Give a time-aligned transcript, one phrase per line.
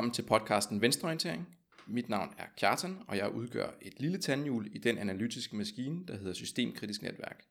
[0.00, 1.56] Velkommen til podcasten Venstreorientering.
[1.86, 6.16] Mit navn er Kjartan, og jeg udgør et lille tandhjul i den analytiske maskine, der
[6.16, 7.44] hedder Systemkritisk Netværk.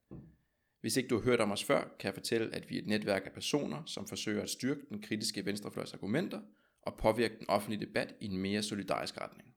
[0.82, 2.88] Hvis ikke du har hørt om os før, kan jeg fortælle, at vi er et
[2.88, 6.42] netværk af personer, som forsøger at styrke den kritiske venstrefløjs argumenter
[6.82, 9.56] og påvirke den offentlige debat i en mere solidarisk retning.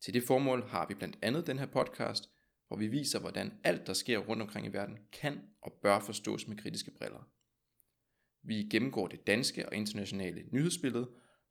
[0.00, 2.30] Til det formål har vi blandt andet den her podcast,
[2.68, 6.48] hvor vi viser, hvordan alt, der sker rundt omkring i verden, kan og bør forstås
[6.48, 7.28] med kritiske briller.
[8.42, 11.08] Vi gennemgår det danske og internationale nyhedsbillede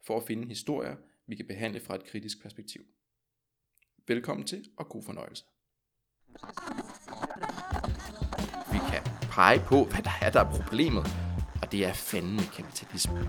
[0.07, 0.95] for at finde historier,
[1.27, 2.81] vi kan behandle fra et kritisk perspektiv.
[4.07, 5.43] Velkommen til og god fornøjelse.
[8.71, 11.03] Vi kan pege på, hvad der er, der er problemet,
[11.61, 13.19] og det er fandme kapitalisme.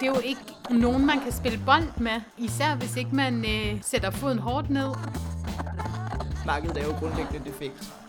[0.00, 3.82] Det er jo ikke nogen, man kan spille bold med, især hvis ikke man øh,
[3.82, 4.90] sætter foden hårdt ned.
[6.46, 8.03] Markedet er jo grundlæggende defekt.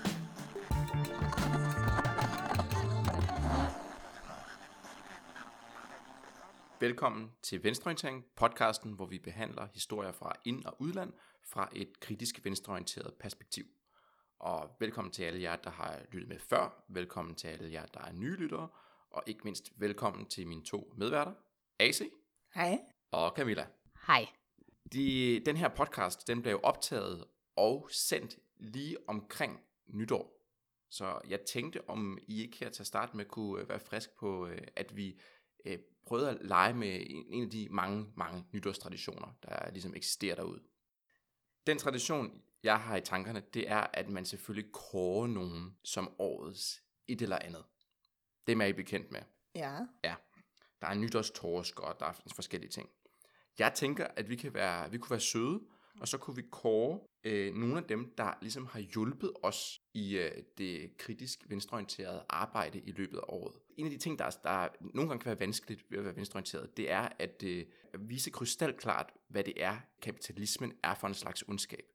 [6.79, 12.45] Velkommen til Venstreorientering, podcasten, hvor vi behandler historier fra ind- og udland fra et kritisk
[12.45, 13.65] venstreorienteret perspektiv.
[14.39, 16.83] Og velkommen til alle jer, der har lyttet med før.
[16.87, 18.69] Velkommen til alle jer, der er nye lyttere.
[19.09, 21.33] Og ikke mindst velkommen til mine to medværter,
[21.79, 22.01] AC
[22.53, 22.79] Hej.
[23.11, 23.67] og Camilla.
[24.07, 24.27] Hej.
[24.93, 30.35] De, den her podcast, den blev optaget og sendt lige omkring nytår.
[30.89, 34.09] Så jeg tænkte, om I ikke her til at starte med kunne øh, være frisk
[34.19, 35.19] på, øh, at vi
[36.05, 40.61] prøvede at lege med en, en af de mange, mange nytårstraditioner, der ligesom eksisterer derude.
[41.67, 46.83] Den tradition, jeg har i tankerne, det er, at man selvfølgelig kårer nogen som årets
[47.07, 47.63] et eller andet.
[48.47, 49.21] Det er I bekendt med.
[49.55, 49.79] Ja.
[50.03, 50.15] Ja,
[50.81, 52.89] der er nytårstorsk, og der er forskellige ting.
[53.59, 55.61] Jeg tænker, at vi, kan være, vi kunne være søde,
[56.01, 60.17] og så kunne vi kåre øh, nogle af dem, der ligesom har hjulpet os i
[60.17, 63.55] øh, det kritisk venstreorienterede arbejde i løbet af året.
[63.77, 66.77] En af de ting, der, der nogle gange kan være vanskeligt ved at være venstreorienteret,
[66.77, 67.65] det er at øh,
[67.99, 71.85] vise krystalklart, hvad det er, kapitalismen er for en slags ondskab.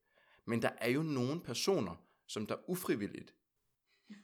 [0.47, 3.35] Men der er jo nogle personer, som der ufrivilligt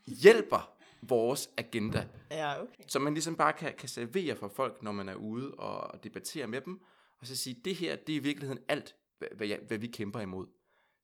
[0.07, 2.83] hjælper vores agenda Ja, okay.
[2.89, 6.47] som man ligesom bare kan, kan servere for folk, når man er ude og debatterer
[6.47, 6.81] med dem,
[7.19, 8.97] og så sige, det her, det er i virkeligheden alt,
[9.37, 10.47] hvad, jeg, hvad vi kæmper imod.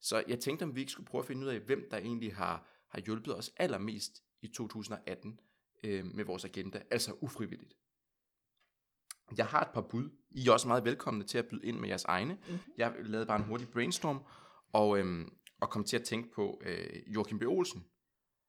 [0.02, 2.34] Så jeg tænkte, om vi ikke skulle prøve at finde ud af, hvem der egentlig
[2.34, 5.40] har, har hjulpet os allermest i 2018
[5.84, 7.74] øh, med vores agenda, altså ufrivilligt.
[9.36, 10.10] Jeg har et par bud.
[10.30, 12.34] I er også meget velkomne til at byde ind med jeres egne.
[12.48, 12.58] Mhm.
[12.76, 14.22] Jeg lavede bare en hurtig brainstorm,
[14.72, 17.42] og, øhm, og kom til at tænke på øh, Joachim B.
[17.42, 17.84] Olsen.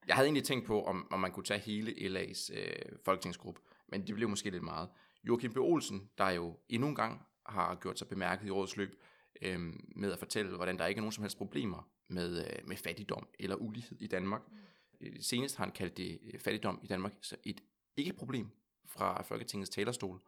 [0.08, 4.08] Jeg havde egentlig tænkt på, om, om man kunne tage hele LA's øh, folketingsgruppe, men
[4.08, 4.90] det blev måske lidt meget.
[5.24, 5.58] Joachim B.
[5.58, 9.03] Olsen, der jo endnu en gang har gjort sig bemærket i årets løb
[9.41, 9.59] øh,
[9.95, 13.27] med at fortælle, hvordan der ikke er nogen som helst problemer med, øh, med fattigdom
[13.39, 14.41] eller ulighed i Danmark.
[14.51, 15.21] Mm.
[15.21, 17.61] Senest har han kaldt det øh, fattigdom i Danmark så et
[17.97, 18.47] ikke-problem
[18.85, 20.22] fra Folketingets talerstol.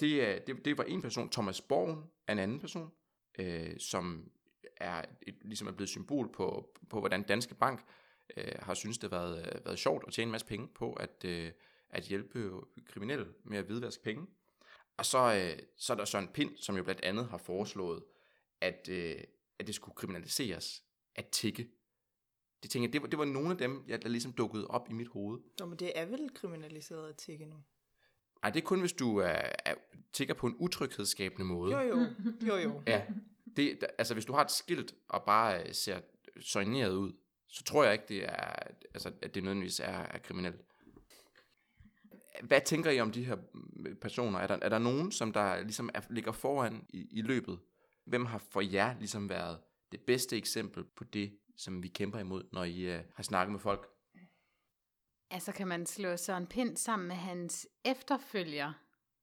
[0.00, 1.30] Det, er- det, det var en person.
[1.30, 2.90] Thomas Borgen er en anden person,
[3.38, 4.30] øh, som
[4.76, 7.84] er et, ligesom er blevet symbol på, på hvordan Danske Bank
[8.36, 10.92] øh, har synes det har været, øh, været sjovt at tjene en masse penge på
[10.92, 11.52] at, øh,
[11.90, 12.50] at hjælpe
[12.86, 14.26] kriminelle med at hvidvaske penge.
[14.96, 18.02] Og så, øh, så er der Søren Pind, som jo blandt andet har foreslået,
[18.60, 19.16] at, øh,
[19.58, 20.82] at det skulle kriminaliseres
[21.14, 21.68] at tikke.
[22.62, 24.88] Det tænker jeg, det var, det var nogle af dem, jeg, der ligesom dukkede op
[24.90, 25.40] i mit hoved.
[25.58, 27.56] Nå, men det er vel kriminaliseret at tikke nu?
[28.42, 29.74] Ej, det er kun, hvis du er, er,
[30.12, 31.72] tigger på en utryghedsskabende måde.
[31.78, 32.06] Jo, jo.
[32.46, 32.82] Jo, jo.
[32.86, 33.06] Ja,
[33.56, 36.00] det, der- altså hvis du har et skilt og bare øh, ser
[36.40, 37.12] soigneret ud,
[37.48, 38.52] så tror jeg ikke, det er,
[38.94, 40.60] altså, at det nødvendigvis er, er kriminelt.
[42.42, 44.38] Hvad tænker I om de her mm, personer?
[44.38, 47.58] Er der, er der nogen, som der ligesom er, ligger foran i, i løbet?
[48.06, 49.60] Hvem har for jer ligesom været
[49.92, 53.60] det bedste eksempel på det, som vi kæmper imod, når I uh, har snakket med
[53.60, 53.88] folk?
[55.30, 58.72] Altså kan man slå Søren Pind sammen med hans efterfølger,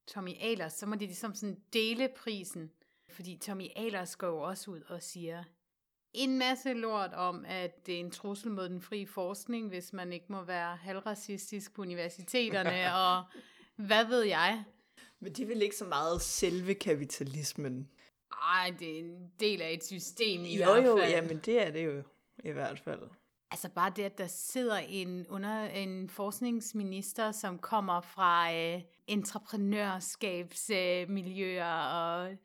[0.08, 2.72] Tommy Ahlers, så må de ligesom sådan dele prisen.
[3.10, 5.44] Fordi Tommy Ahlers går jo også ud og siger
[6.14, 10.14] en masse lort om, at det er en trussel mod den frie forskning, hvis man
[10.14, 13.24] ikke må være halvracistisk på universiteterne, og
[13.76, 14.64] hvad ved jeg.
[15.20, 17.90] Men de vil ikke så meget selve kapitalismen.
[18.42, 21.12] Ej, det er en del af et system i Jo, hvert jo, fald.
[21.12, 22.04] jamen det er det jo
[22.44, 23.02] i hvert fald.
[23.52, 31.78] Altså bare det, at der sidder en, under, en forskningsminister, som kommer fra øh, entreprenørskabsmiljøer
[31.78, 32.38] øh, og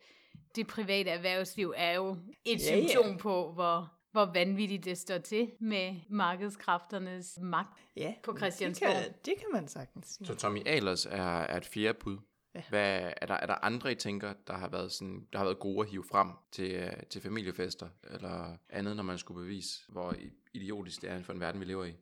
[0.56, 2.88] det private erhvervsliv, er jo et Ja, ja.
[2.88, 7.78] symptom på, hvor, hvor vanvittigt det står til med markedskræfternes magt.
[7.96, 8.92] Ja, På det Christiansborg.
[8.92, 10.26] kan, det kan man sagtens sige.
[10.26, 12.18] Så Tommy Ahlers er, er et fjerde bud.
[12.54, 12.62] Ja.
[12.68, 15.58] Hvad, er, der, er der andre, I tænker, der har været, sådan, der har været
[15.58, 20.14] gode at hive frem til, øh, til familiefester, eller andet, når man skulle bevise, hvor
[20.54, 21.94] idiotisk det er for en verden, vi lever i?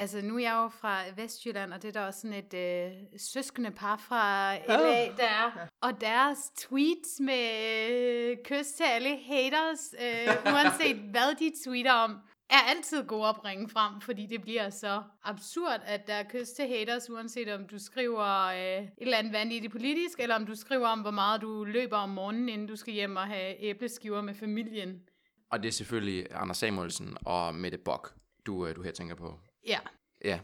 [0.00, 2.92] Altså, nu er jeg jo fra Vestjylland, og det er der også sådan et øh,
[3.16, 5.68] søskende par fra LA, der er.
[5.80, 7.44] Og deres tweets med
[7.90, 12.20] øh, kys til alle haters, øh, uanset hvad de tweeter om,
[12.50, 16.48] er altid gode at bringe frem, fordi det bliver så absurd, at der er kys
[16.50, 20.54] til haters, uanset om du skriver øh, et eller andet vanvittigt politisk, eller om du
[20.54, 24.20] skriver om, hvor meget du løber om morgenen, inden du skal hjem og have æbleskiver
[24.20, 25.02] med familien.
[25.50, 28.14] Og det er selvfølgelig Anders Samuelsen og Mette Bock,
[28.46, 29.38] du, øh, du her tænker på.
[29.66, 29.78] Ja,
[30.24, 30.40] Ja,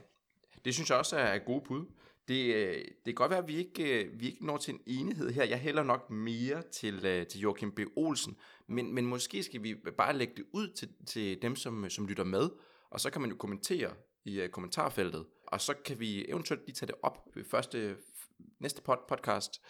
[0.65, 1.87] det synes jeg også er gode bud.
[2.29, 4.81] Det, øh, det kan godt være, at vi ikke, øh, vi ikke når til en
[4.87, 5.45] enighed her.
[5.45, 7.81] Jeg hælder nok mere til, øh, til Joachim B.
[7.97, 8.37] Olsen,
[8.67, 12.25] men, men måske skal vi bare lægge det ud til, til dem, som, som lytter
[12.25, 12.51] med,
[12.91, 13.95] og så kan man jo kommentere
[14.25, 17.97] i kommentarfeltet, og så kan vi eventuelt lige tage det op ved første,
[18.61, 19.55] næste pod, podcast.
[19.55, 19.61] Så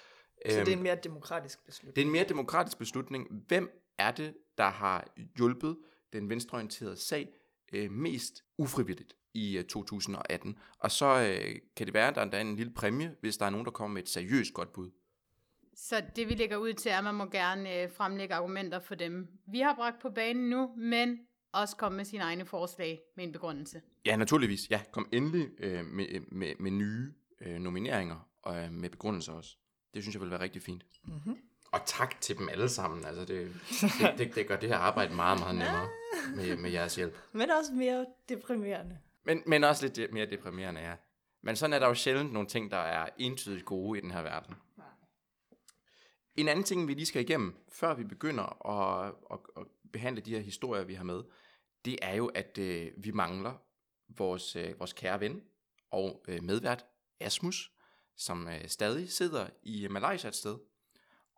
[0.45, 1.97] det er Øhm, en mere demokratisk beslutning.
[1.97, 3.27] det er en mere demokratisk beslutning.
[3.49, 5.77] Hvem er det, der har hjulpet
[6.13, 7.29] den venstreorienterede sag
[7.73, 10.59] øh, mest ufrivilligt i øh, 2018?
[10.79, 13.51] Og så øh, kan det være, at der er en lille præmie, hvis der er
[13.51, 14.91] nogen, der kommer med et seriøst godt bud.
[15.75, 18.95] Så det vi lægger ud til er, at man må gerne øh, fremlægge argumenter for
[18.95, 21.19] dem, vi har bragt på banen nu, men
[21.53, 23.83] også komme med sine egne forslag med en begrundelse.
[24.07, 24.71] Ja, naturligvis.
[24.71, 29.57] Ja, kom endelig øh, med, med, med nye øh, nomineringer og øh, med begrundelser også.
[29.95, 30.85] Det synes jeg vil være rigtig fint.
[31.05, 31.37] Mm-hmm.
[31.73, 33.05] Og tak til dem alle sammen.
[33.05, 35.89] Altså, det, det, det, det gør det her arbejde meget, meget nemmere
[36.37, 37.19] med, med jeres hjælp.
[37.33, 38.99] Men også mere deprimerende.
[39.27, 40.97] Men, men også lidt mere deprimerende, ja.
[41.43, 44.23] Men sådan er der jo sjældent nogle ting, der er entydigt gode i den her
[44.23, 44.55] verden.
[46.35, 50.31] En anden ting, vi lige skal igennem, før vi begynder at, at, at behandle de
[50.31, 51.23] her historier, vi har med,
[51.85, 53.55] det er jo, at øh, vi mangler
[54.09, 55.43] vores, øh, vores kære ven
[55.91, 56.87] og øh, medvært
[57.21, 57.73] Asmus,
[58.17, 60.59] som øh, stadig sidder i Malaysia et sted.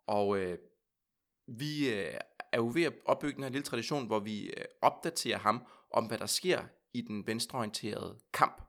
[0.07, 0.57] Og øh,
[1.47, 2.13] vi øh,
[2.51, 6.05] er jo ved at opbygge den her lille tradition, hvor vi øh, opdaterer ham om,
[6.05, 6.63] hvad der sker
[6.99, 8.61] i den venstreorienterede kamp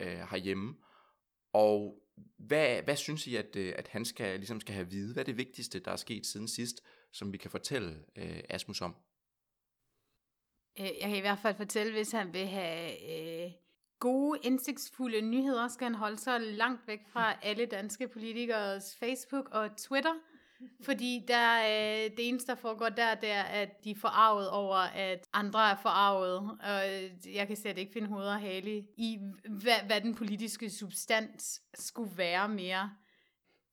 [0.00, 0.76] øh, herhjemme.
[1.52, 2.02] Og
[2.38, 5.12] hvad, hvad synes I, at, øh, at han skal, ligesom skal have vide?
[5.12, 8.80] Hvad er det vigtigste, der er sket siden sidst, som vi kan fortælle øh, Asmus
[8.80, 8.96] om?
[10.80, 12.90] Øh, Jeg kan i hvert fald fortælle, hvis han vil have
[13.46, 13.52] øh,
[13.98, 19.76] gode, indsigtsfulde nyheder, skal han holde sig langt væk fra alle danske politikers Facebook og
[19.76, 20.14] Twitter.
[20.82, 24.76] Fordi der, øh, det eneste, der foregår der, det er, at de er forarvet over,
[24.76, 26.58] at andre er forarvet.
[26.62, 29.18] Og øh, jeg kan slet ikke finde hoved og hale i,
[29.48, 32.90] hvad, hvad den politiske substans skulle være mere.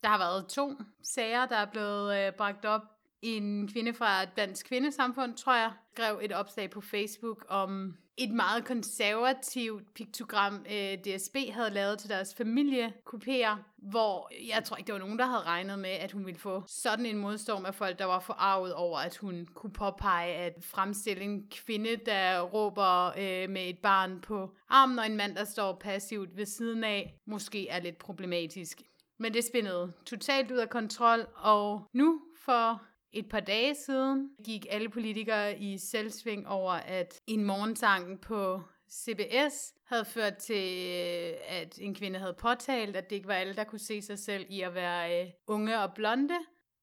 [0.03, 2.81] Der har været to sager, der er blevet øh, bragt op.
[3.21, 8.65] En kvinde fra Dansk Kvindesamfund, tror jeg, skrev et opslag på Facebook om et meget
[8.65, 14.99] konservativt piktogram, øh, DSB havde lavet til deres familiekopier, hvor jeg tror ikke, det var
[14.99, 18.05] nogen, der havde regnet med, at hun ville få sådan en modstorm af folk, der
[18.05, 23.69] var forarvet over, at hun kunne påpege at fremstille en kvinde, der råber øh, med
[23.69, 27.79] et barn på armen, og en mand, der står passivt ved siden af, måske er
[27.79, 28.81] lidt problematisk.
[29.19, 32.81] Men det spændede totalt ud af kontrol, og nu for
[33.13, 39.73] et par dage siden gik alle politikere i selvsving over, at en morgensang på CBS
[39.85, 43.63] havde ført til, øh, at en kvinde havde påtalt, at det ikke var alle, der
[43.63, 46.35] kunne se sig selv i at være øh, unge og blonde.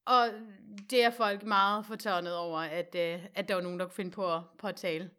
[0.06, 0.28] Og
[0.90, 4.10] det er folk meget fortørnet over, at, øh, at der var nogen, der kunne finde
[4.10, 5.10] på at påtale.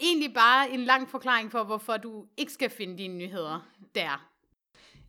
[0.00, 4.31] Egentlig bare en lang forklaring for, hvorfor du ikke skal finde dine nyheder der.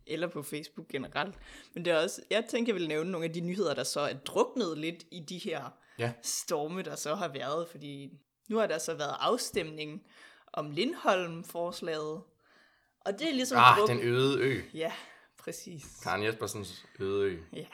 [0.06, 1.34] Eller på Facebook generelt.
[1.74, 4.00] Men det er også, jeg tænker, jeg vil nævne nogle af de nyheder, der så
[4.00, 6.12] er druknet lidt i de her Ja.
[6.22, 7.68] storme, der så har været.
[7.68, 8.10] Fordi
[8.48, 10.02] nu har der så været afstemning
[10.52, 12.22] om Lindholm-forslaget.
[13.00, 14.60] Og det er ligesom Ah, druk- den øde ø.
[14.74, 14.92] Ja,
[15.38, 15.84] præcis.
[16.02, 17.38] Karen Jespersens øde ø.
[17.52, 17.66] Ja.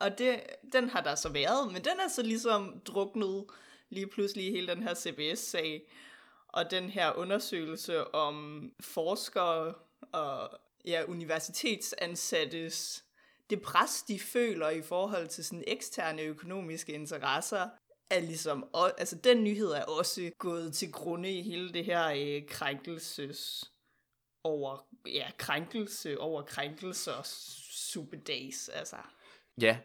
[0.00, 0.40] Og det,
[0.72, 3.44] den har der så været, men den er så ligesom druknet
[3.90, 5.82] lige pludselig hele den her CBS-sag.
[6.48, 9.74] Og den her undersøgelse om forskere
[10.12, 10.50] og
[10.84, 13.04] ja, universitetsansattes
[13.52, 17.68] det pres, de føler i forhold til sådan eksterne økonomiske interesser,
[18.10, 22.06] er ligesom, og, altså den nyhed er også gået til grunde i hele det her
[22.06, 23.70] øh, krænkelses
[24.44, 27.22] over, ja, krænkelse over krænkelser
[27.70, 28.96] superdays, altså.
[29.60, 29.78] Ja,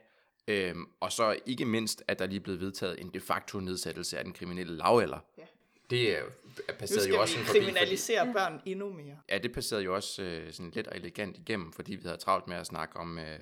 [0.48, 4.18] øhm, og så ikke mindst, at der lige er blevet vedtaget en de facto nedsættelse
[4.18, 5.20] af den kriminelle lavalder.
[5.38, 5.46] Ja.
[5.90, 6.24] Det er, er
[6.70, 9.18] Nu passeret skal jo også vi sådan forbi, fordi, børn endnu mere.
[9.30, 12.48] ja, det passerede jo også øh, sådan let og elegant igennem, fordi vi havde travlt
[12.48, 13.40] med at snakke om, øh,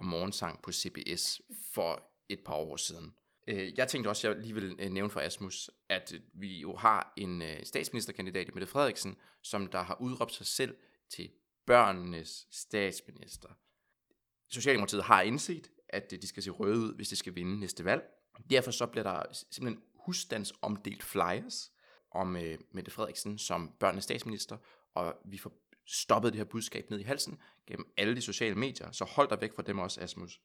[0.00, 1.40] om morgensang på CBS
[1.72, 3.14] for et par år siden.
[3.46, 6.60] Øh, jeg tænkte også, at jeg lige vil øh, nævne for Asmus, at øh, vi
[6.60, 10.76] jo har en øh, statsministerkandidat i Mette Frederiksen, som der har udråbt sig selv
[11.10, 11.30] til
[11.66, 13.48] børnenes statsminister.
[14.50, 17.84] Socialdemokratiet har indset, at øh, de skal se røde ud, hvis de skal vinde næste
[17.84, 18.02] valg.
[18.50, 21.72] Derfor så bliver der simpelthen husstandsomdelt flyers
[22.16, 24.56] om øh, Mette Frederiksen som børnenes statsminister,
[24.94, 25.52] og vi får
[25.86, 29.40] stoppet det her budskab ned i halsen gennem alle de sociale medier, så hold dig
[29.40, 30.40] væk fra dem også, Asmus.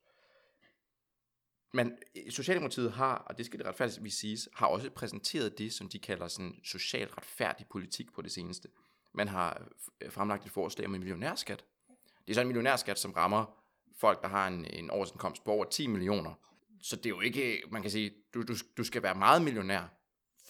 [1.74, 5.90] Men øh, Socialdemokratiet har, og det skal det retfærdigvis siges, har også præsenteret det, som
[5.90, 8.70] de kalder sådan social retfærdig politik på det seneste.
[9.14, 9.68] Man har
[10.02, 11.66] øh, fremlagt et forslag om en millionærskat.
[12.28, 13.58] Det er så en millionærskat, som rammer
[13.98, 16.34] folk, der har en, en årsindkomst på over 10 millioner.
[16.82, 19.88] Så det er jo ikke, man kan sige, du, du, du skal være meget millionær,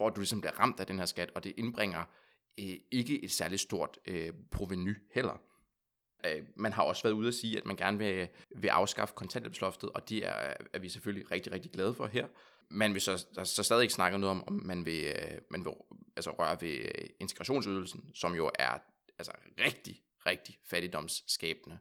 [0.02, 2.04] for at du ligesom bliver ramt af den her skat, og det indbringer
[2.60, 5.42] øh, ikke et særligt stort øh, proveny heller.
[6.26, 9.90] Øh, man har også været ude at sige, at man gerne vil, vil afskaffe kontanthjælpsloftet,
[9.90, 12.28] og det er, er vi selvfølgelig rigtig, rigtig glade for her.
[12.70, 15.66] Man vil så, der, så stadig ikke snakke noget om, om man vil, øh, man
[15.66, 15.74] vil
[16.16, 18.78] altså, røre ved øh, integrationsydelsen, som jo er
[19.18, 21.80] altså, rigtig, rigtig fattigdomsskabende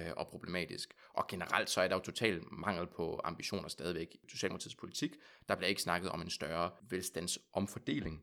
[0.00, 0.94] øh, og problematisk.
[1.14, 5.14] Og generelt så er der jo total mangel på ambitioner stadigvæk i Socialdemokratiets politik.
[5.48, 8.22] Der bliver ikke snakket om en større velstandsomfordeling.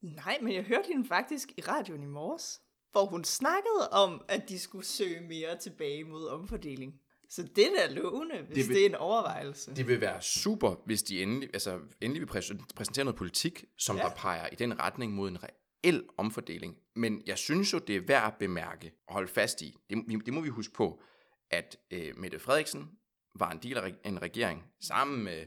[0.00, 2.60] Nej, men jeg hørte hende faktisk i radioen i morges,
[2.92, 7.00] hvor hun snakkede om, at de skulle søge mere tilbage mod omfordeling.
[7.30, 9.74] Så det er lovende, hvis Det vil- det er en overvejelse.
[9.74, 13.96] Det vil være super, hvis de endelig, altså, endelig vil præs- præsentere noget politik, som
[13.96, 14.02] ja.
[14.02, 15.42] Der peger i den retning mod en
[15.84, 16.78] reel omfordeling.
[16.94, 19.78] Men jeg synes jo, det er værd at bemærke og holde fast i.
[19.90, 21.02] Det, det må vi huske på,
[21.50, 22.98] at øh, Mette Frederiksen
[23.34, 25.46] var en del af en regering sammen med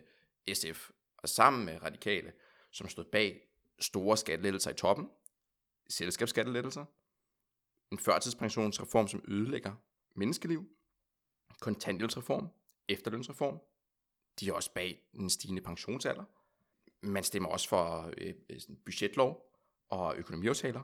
[0.54, 2.34] SF og sammen med Radikale,
[2.72, 3.48] som stod bag
[3.80, 5.10] store skattelettelser i toppen,
[5.90, 6.86] selskabsskattelettelser,
[7.92, 9.76] en førtidspensionsreform, som ødelægger
[10.16, 10.70] menneskeliv,
[11.60, 12.48] kontanthjælpsreform,
[12.88, 13.60] efterlønsreform,
[14.40, 16.24] de er også bag den stigende pensionsalder.
[17.02, 19.51] Man stemmer også for øh, øh budgetlov
[19.92, 20.82] og økonomiaftaler.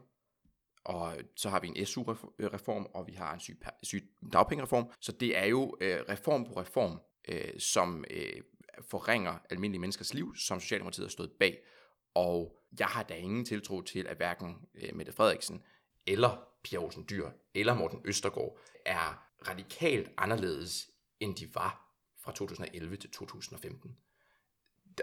[0.83, 4.91] Og så har vi en SU-reform, og vi har en syg, syg dagpengereform.
[5.01, 8.41] Så det er jo øh, reform på reform, øh, som øh,
[8.81, 11.59] forringer almindelige menneskers liv, som Socialdemokratiet har stået bag.
[12.13, 15.63] Og jeg har da ingen tiltro til, at hverken øh, Mette Frederiksen
[16.07, 21.87] eller Pia Olsen Dyr eller Morten Østergaard er radikalt anderledes, end de var
[22.23, 23.97] fra 2011 til 2015.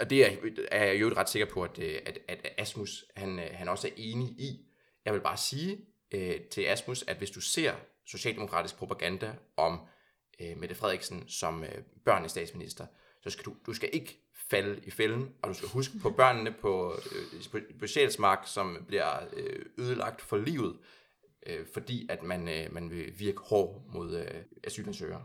[0.00, 0.36] Og det er,
[0.70, 3.88] er jeg jo ret sikker på, at, øh, at, at Asmus han, øh, han også
[3.88, 4.66] er enig i.
[5.04, 5.80] Jeg vil bare sige
[6.14, 7.74] øh, til Asmus, at hvis du ser
[8.06, 9.80] socialdemokratisk propaganda om
[10.40, 12.86] øh, Mette Frederiksen som øh, børnenes statsminister,
[13.22, 14.18] så skal du, du skal ikke
[14.50, 18.84] falde i fælden, og du skal huske på børnene på, øh, på, på Sjælsmark, som
[18.88, 20.76] bliver øh, ødelagt for livet,
[21.46, 25.24] øh, fordi at man, øh, man vil virke hård mod øh, asylansøgere.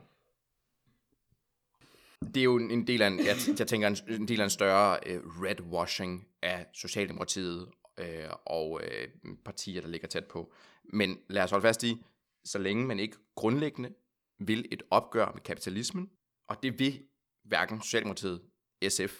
[2.21, 4.49] Det er jo en del af en, jeg, jeg tænker, en, en del af en
[4.49, 9.07] større øh, redwashing af Socialdemokratiet øh, og øh,
[9.45, 10.53] partier, der ligger tæt på.
[10.83, 12.05] Men lad os holde fast i,
[12.43, 13.93] så længe man ikke grundlæggende
[14.39, 16.09] vil et opgør med kapitalismen,
[16.47, 17.03] og det vil
[17.43, 18.41] hverken Socialdemokratiet,
[18.89, 19.13] SF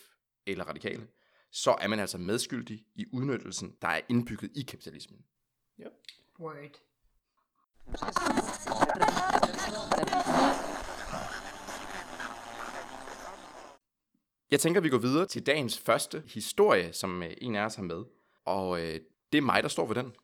[0.48, 1.08] eller Radikale,
[1.52, 5.20] så er man altså medskyldig i udnyttelsen, der er indbygget i kapitalismen.
[6.40, 6.80] Word.
[14.52, 17.84] Jeg tænker, vi går videre til dagens første historie, som øh, en af os har
[17.84, 18.04] med.
[18.46, 19.00] Og øh,
[19.32, 20.16] det er mig, der står for den.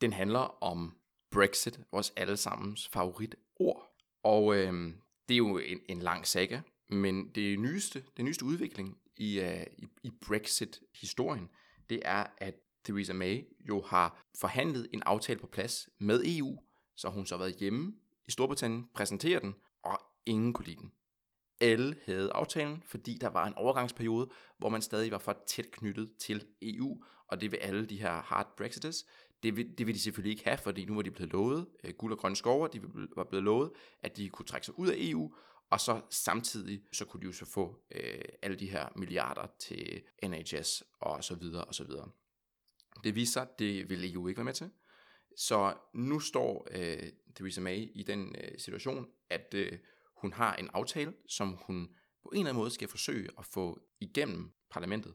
[0.00, 0.96] Den handler om
[1.30, 3.92] Brexit, vores allesammens favoritord.
[4.22, 4.92] Og øh,
[5.28, 9.66] det er jo en, en lang saga, men det nyeste, den nyeste udvikling i, øh,
[9.78, 11.48] i, i Brexit-historien,
[11.90, 16.58] det er, at Theresa May jo har forhandlet en aftale på plads med EU,
[16.96, 17.94] så hun så har været hjemme
[18.28, 20.92] i Storbritannien, præsenterer den, og ingen kunne lide den.
[21.60, 26.10] Alle havde aftalen, fordi der var en overgangsperiode, hvor man stadig var for tæt knyttet
[26.18, 29.04] til EU, og det vil alle de her hard Brexiters,
[29.42, 31.94] det vil, det vil de selvfølgelig ikke have, fordi nu var de blevet lovet øh,
[31.94, 32.82] guld og grønne skover, de
[33.16, 33.70] var blevet lovet,
[34.00, 35.34] at de kunne trække sig ud af EU,
[35.70, 40.02] og så samtidig, så kunne de jo så få øh, alle de her milliarder til
[40.24, 42.10] NHS og så videre og så videre.
[43.04, 44.70] Det viser sig, det vil EU ikke være med til.
[45.36, 47.02] Så nu står øh,
[47.34, 49.78] Theresa May i den øh, situation, at øh,
[50.16, 51.88] hun har en aftale, som hun
[52.22, 55.14] på en eller anden måde skal forsøge at få igennem parlamentet.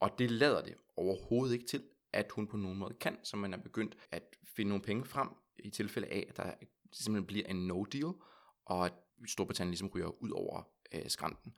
[0.00, 3.52] Og det lader det overhovedet ikke til, at hun på nogen måde kan, så man
[3.52, 5.28] er begyndt at finde nogle penge frem
[5.58, 6.52] i tilfælde af, at der
[6.92, 8.12] simpelthen bliver en no deal,
[8.64, 8.92] og at
[9.26, 11.54] Storbritannien ligesom ryger ud over øh, skrænten.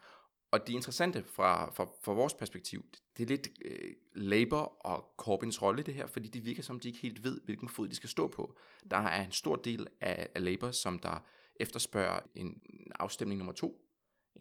[0.50, 2.84] Og det interessante fra, fra, fra vores perspektiv,
[3.16, 6.80] det er lidt øh, Labour og Corbyns rolle i det her, fordi det virker som,
[6.80, 8.56] de ikke helt ved, hvilken fod de skal stå på.
[8.90, 11.24] Der er en stor del af, af Labour, som der
[11.60, 12.62] efterspørger en
[12.94, 13.90] afstemning nummer to,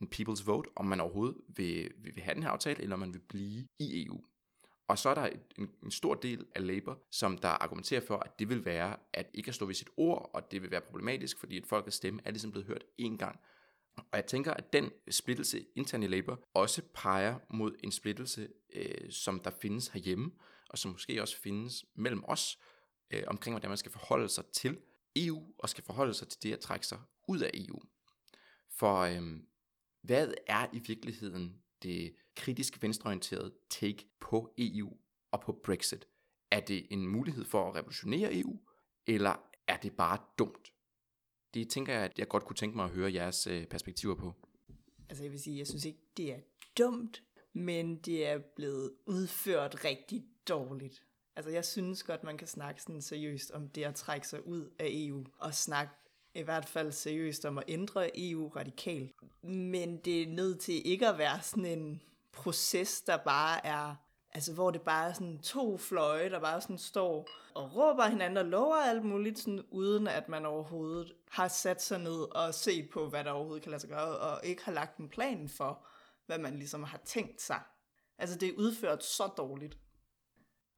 [0.01, 2.99] en people's vote, om man overhovedet vil, vil, vil have den her aftale, eller om
[2.99, 4.21] man vil blive i EU.
[4.87, 8.39] Og så er der en, en stor del af Labour, som der argumenterer for, at
[8.39, 11.39] det vil være at ikke at stå ved sit ord, og det vil være problematisk,
[11.39, 13.39] fordi et folkets stemme er ligesom blevet hørt én gang.
[13.97, 19.11] Og jeg tænker, at den splittelse internt i Labour også peger mod en splittelse, øh,
[19.11, 20.31] som der findes herhjemme,
[20.69, 22.59] og som måske også findes mellem os,
[23.11, 24.77] øh, omkring hvordan man skal forholde sig til
[25.25, 27.79] EU, og skal forholde sig til det at trække sig ud af EU.
[28.69, 29.39] For øh,
[30.01, 34.97] hvad er i virkeligheden det kritisk venstreorienterede take på EU
[35.31, 36.07] og på Brexit?
[36.51, 38.59] Er det en mulighed for at revolutionere EU,
[39.07, 39.35] eller
[39.67, 40.73] er det bare dumt?
[41.53, 44.33] Det tænker jeg, at jeg godt kunne tænke mig at høre jeres øh, perspektiver på.
[45.09, 46.39] Altså jeg vil sige, jeg synes ikke, det er
[46.77, 47.23] dumt,
[47.53, 51.05] men det er blevet udført rigtig dårligt.
[51.39, 54.69] Altså jeg synes godt, man kan snakke sådan seriøst om det at trække sig ud
[54.79, 55.93] af EU, og snakke
[56.33, 59.11] i hvert fald seriøst om at ændre EU radikalt.
[59.43, 63.95] Men det er nødt til ikke at være sådan en proces, der bare er,
[64.33, 68.37] altså hvor det bare er sådan to fløje, der bare sådan står og råber hinanden
[68.37, 72.89] og lover alt muligt, sådan, uden at man overhovedet har sat sig ned og set
[72.89, 75.85] på, hvad der overhovedet kan lade sig gøre, og ikke har lagt en plan for,
[76.25, 77.61] hvad man ligesom har tænkt sig.
[78.17, 79.77] Altså det er udført så dårligt.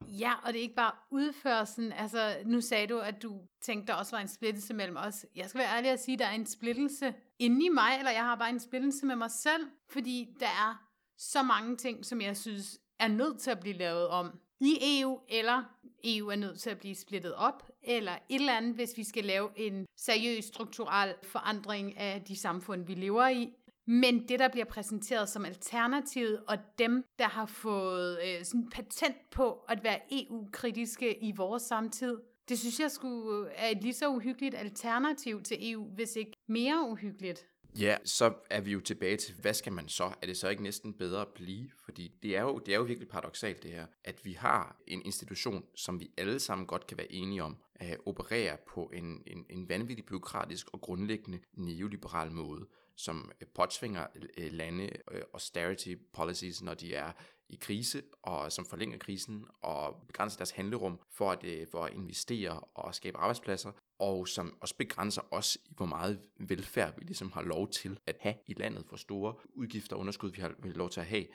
[0.07, 1.91] Ja, og det er ikke bare udførelsen.
[1.91, 5.25] Altså, nu sagde du, at du tænkte, der også var en splittelse mellem os.
[5.35, 8.11] Jeg skal være ærlig at sige, at der er en splittelse inde i mig, eller
[8.11, 12.21] jeg har bare en splittelse med mig selv, fordi der er så mange ting, som
[12.21, 15.63] jeg synes er nødt til at blive lavet om i EU, eller
[16.03, 19.25] EU er nødt til at blive splittet op, eller et eller andet, hvis vi skal
[19.25, 23.53] lave en seriøs strukturel forandring af de samfund, vi lever i.
[23.87, 29.15] Men det, der bliver præsenteret som alternativet, og dem, der har fået øh, sådan patent
[29.31, 32.17] på at være EU-kritiske i vores samtid,
[32.49, 36.31] det synes jeg skulle øh, er et lige så uhyggeligt alternativ til EU, hvis ikke
[36.47, 37.45] mere uhyggeligt.
[37.79, 40.03] Ja, så er vi jo tilbage til, hvad skal man så?
[40.03, 41.69] Er det så ikke næsten bedre at blive?
[41.85, 45.01] Fordi det er jo, det er jo virkelig paradoxalt det her, at vi har en
[45.05, 49.45] institution, som vi alle sammen godt kan være enige om, at operere på en, en,
[49.49, 52.67] en vanvittig byråkratisk og grundlæggende neoliberal måde
[53.03, 57.11] som øh, påtvinger øh, lande øh, austerity policies, når de er
[57.49, 62.59] i krise, og som forlænger krisen og begrænser deres handlerum for at, for at investere
[62.59, 67.41] og skabe arbejdspladser, og som også begrænser os i, hvor meget velfærd vi ligesom har
[67.41, 70.99] lov til at have i landet, for store udgifter og underskud vi har lov til
[70.99, 71.25] at have.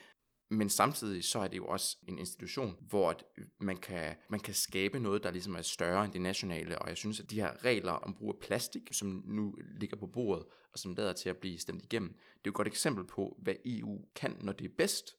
[0.51, 4.55] Men samtidig så er det jo også en institution, hvor øh, man kan, man kan
[4.55, 6.79] skabe noget, der ligesom er større end det nationale.
[6.79, 10.07] Og jeg synes, at de her regler om brug af plastik, som nu ligger på
[10.07, 13.05] bordet, og som lader til at blive stemt igennem, det er jo et godt eksempel
[13.05, 15.11] på, hvad EU kan, når det er bedst.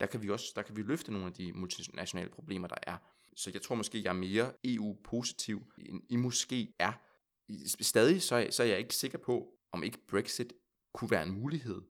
[0.00, 2.96] Der kan vi også der kan vi løfte nogle af de multinationale problemer, der er.
[3.36, 6.92] Så jeg tror måske, jeg er mere EU-positiv, end I måske er.
[7.80, 10.52] Stadig så så er jeg ikke sikker på, om ikke Brexit
[10.94, 11.82] kunne være en mulighed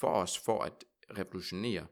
[0.00, 0.84] for os for at
[1.18, 1.86] revolutionere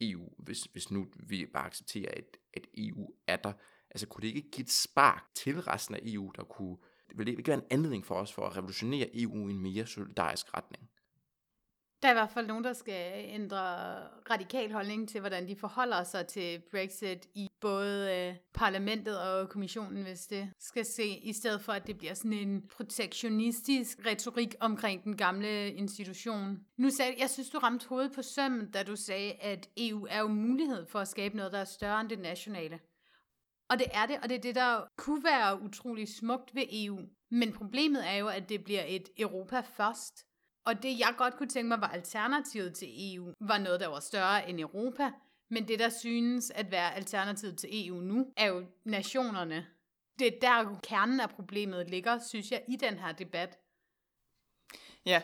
[0.00, 3.52] EU, hvis, hvis nu vi bare accepterer, at, at EU er der.
[3.90, 6.76] Altså kunne det ikke give et spark til resten af EU, der kunne,
[7.14, 9.86] vil det ikke være en anledning for os for at revolutionere EU i en mere
[9.86, 10.90] solidarisk retning?
[12.02, 13.58] Der er i hvert fald nogen, der skal ændre
[14.30, 20.02] radikal holdning til, hvordan de forholder sig til Brexit i både øh, parlamentet og kommissionen,
[20.02, 25.04] hvis det skal se, i stedet for at det bliver sådan en protektionistisk retorik omkring
[25.04, 26.58] den gamle institution.
[26.76, 30.20] Nu sagde jeg synes, du ramte hovedet på sømmen, da du sagde, at EU er
[30.20, 32.80] jo mulighed for at skabe noget, der er større end det nationale.
[33.70, 36.98] Og det er det, og det er det, der kunne være utrolig smukt ved EU.
[37.30, 40.26] Men problemet er jo, at det bliver et Europa først.
[40.66, 44.00] Og det, jeg godt kunne tænke mig var alternativet til EU, var noget, der var
[44.00, 45.10] større end Europa.
[45.50, 49.66] Men det, der synes at være alternativet til EU nu, er jo nationerne.
[50.18, 53.58] Det er der kernen af problemet ligger, synes jeg, i den her debat.
[55.06, 55.22] Ja,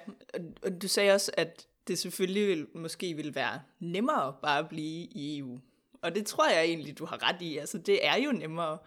[0.63, 5.09] og du sagde også, at det selvfølgelig vil, måske vil være nemmere bare at blive
[5.11, 5.61] i EU.
[6.03, 7.57] Og det tror jeg egentlig, du har ret i.
[7.57, 8.79] Altså, det er jo nemmere,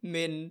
[0.00, 0.50] men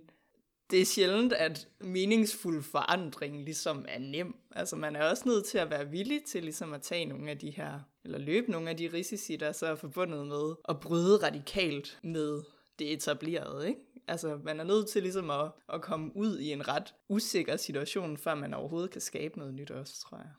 [0.70, 4.36] det er sjældent, at meningsfuld forandring ligesom er nem.
[4.50, 7.38] Altså man er også nødt til at være villig til ligesom at tage nogle af
[7.38, 11.26] de her, eller løbe nogle af de risici, der så er forbundet med at bryde
[11.26, 12.42] radikalt med
[12.78, 13.80] det etablerede, ikke?
[14.08, 18.16] Altså, man er nødt til ligesom at, at komme ud i en ret usikker situation,
[18.16, 20.30] før man overhovedet kan skabe noget nyt også, tror jeg.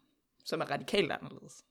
[0.45, 1.63] Som er radikalt anderledes.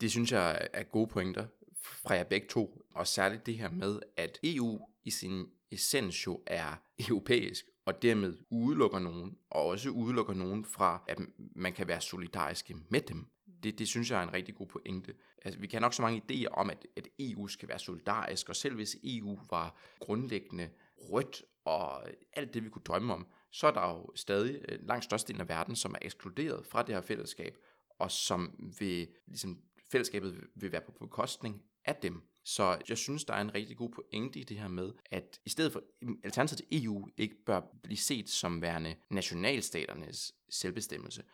[0.00, 1.46] Det synes jeg er gode pointer
[1.82, 6.40] fra jer begge to, og særligt det her med, at EU i sin essens jo
[6.46, 11.18] er europæisk, og dermed udelukker nogen, og også udelukker nogen fra, at
[11.56, 13.26] man kan være solidariske med dem.
[13.62, 15.14] Det, det synes jeg er en rigtig god pointe.
[15.42, 18.56] Altså, vi kan nok så mange idéer om, at, at EU skal være solidarisk, og
[18.56, 23.70] selv hvis EU var grundlæggende rødt og alt det, vi kunne drømme om, så er
[23.70, 27.56] der jo stadig øh, langt størstedelen af verden, som er ekskluderet fra det her fællesskab,
[27.98, 32.22] og som vil, ligesom, fællesskabet vil være på bekostning af dem.
[32.48, 35.50] Så jeg synes, der er en rigtig god pointe i det her med, at i
[35.50, 35.82] stedet for
[36.24, 41.24] alternativet til EU ikke bør blive set som værende nationalstaternes selvbestemmelse.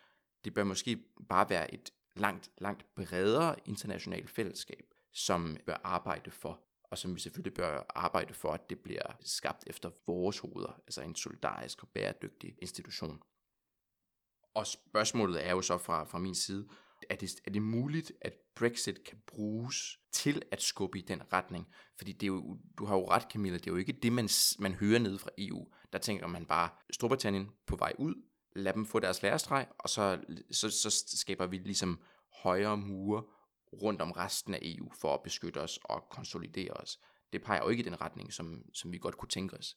[0.44, 6.61] Det bør måske bare være et langt, langt bredere internationalt fællesskab, som bør arbejde for,
[6.83, 11.03] og som vi selvfølgelig bør arbejde for, at det bliver skabt efter vores hoveder, altså
[11.03, 13.22] en solidarisk og bæredygtig institution.
[14.55, 16.68] Og spørgsmålet er jo så fra, fra min side,
[17.10, 21.68] er det, er det muligt, at Brexit kan bruges til at skubbe i den retning?
[21.96, 24.28] Fordi det er jo, du har jo ret, Camilla, det er jo ikke det, man,
[24.58, 25.66] man hører ned fra EU.
[25.92, 28.14] Der tænker man bare, Storbritannien på vej ud,
[28.56, 32.00] lad dem få deres lærestreg, og så, så, så skaber vi ligesom
[32.42, 33.22] højere mure
[33.82, 36.98] rundt om resten af EU for at beskytte os og konsolidere os.
[37.32, 39.76] Det peger jo ikke i den retning, som, som vi godt kunne tænke os.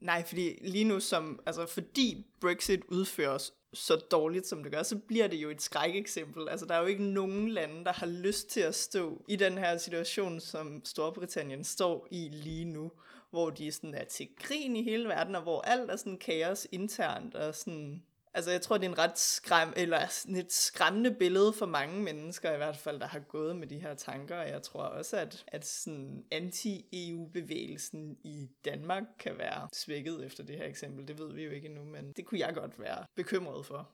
[0.00, 4.98] Nej, fordi lige nu som, altså fordi Brexit udføres så dårligt, som det gør, så
[4.98, 6.48] bliver det jo et skrækeksempel.
[6.48, 9.58] Altså, der er jo ikke nogen lande, der har lyst til at stå i den
[9.58, 12.92] her situation, som Storbritannien står i lige nu,
[13.30, 16.66] hvor de sådan er til grin i hele verden, og hvor alt er sådan kaos
[16.72, 18.02] internt, og sådan
[18.36, 22.02] Altså, jeg tror, det er en ret skræm, eller sådan et skræmmende billede for mange
[22.02, 24.36] mennesker, i hvert fald, der har gået med de her tanker.
[24.36, 30.56] Og jeg tror også, at, at sådan anti-EU-bevægelsen i Danmark kan være svækket efter det
[30.56, 31.08] her eksempel.
[31.08, 33.90] Det ved vi jo ikke endnu, men det kunne jeg godt være bekymret for.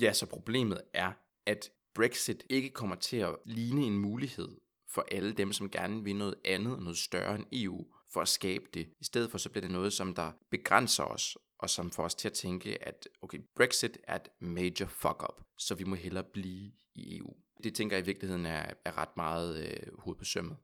[0.00, 1.12] Ja, så problemet er,
[1.46, 4.48] at Brexit ikke kommer til at ligne en mulighed
[4.88, 8.28] for alle dem, som gerne vil noget andet og noget større end EU, for at
[8.28, 8.88] skabe det.
[9.00, 12.14] I stedet for så bliver det noget, som der begrænser os og som får os
[12.14, 16.72] til at tænke, at okay, Brexit er et major fuck-up, så vi må hellere blive
[16.94, 17.34] i EU.
[17.64, 20.56] Det tænker jeg i virkeligheden er, er ret meget øh, hoved på sømmet.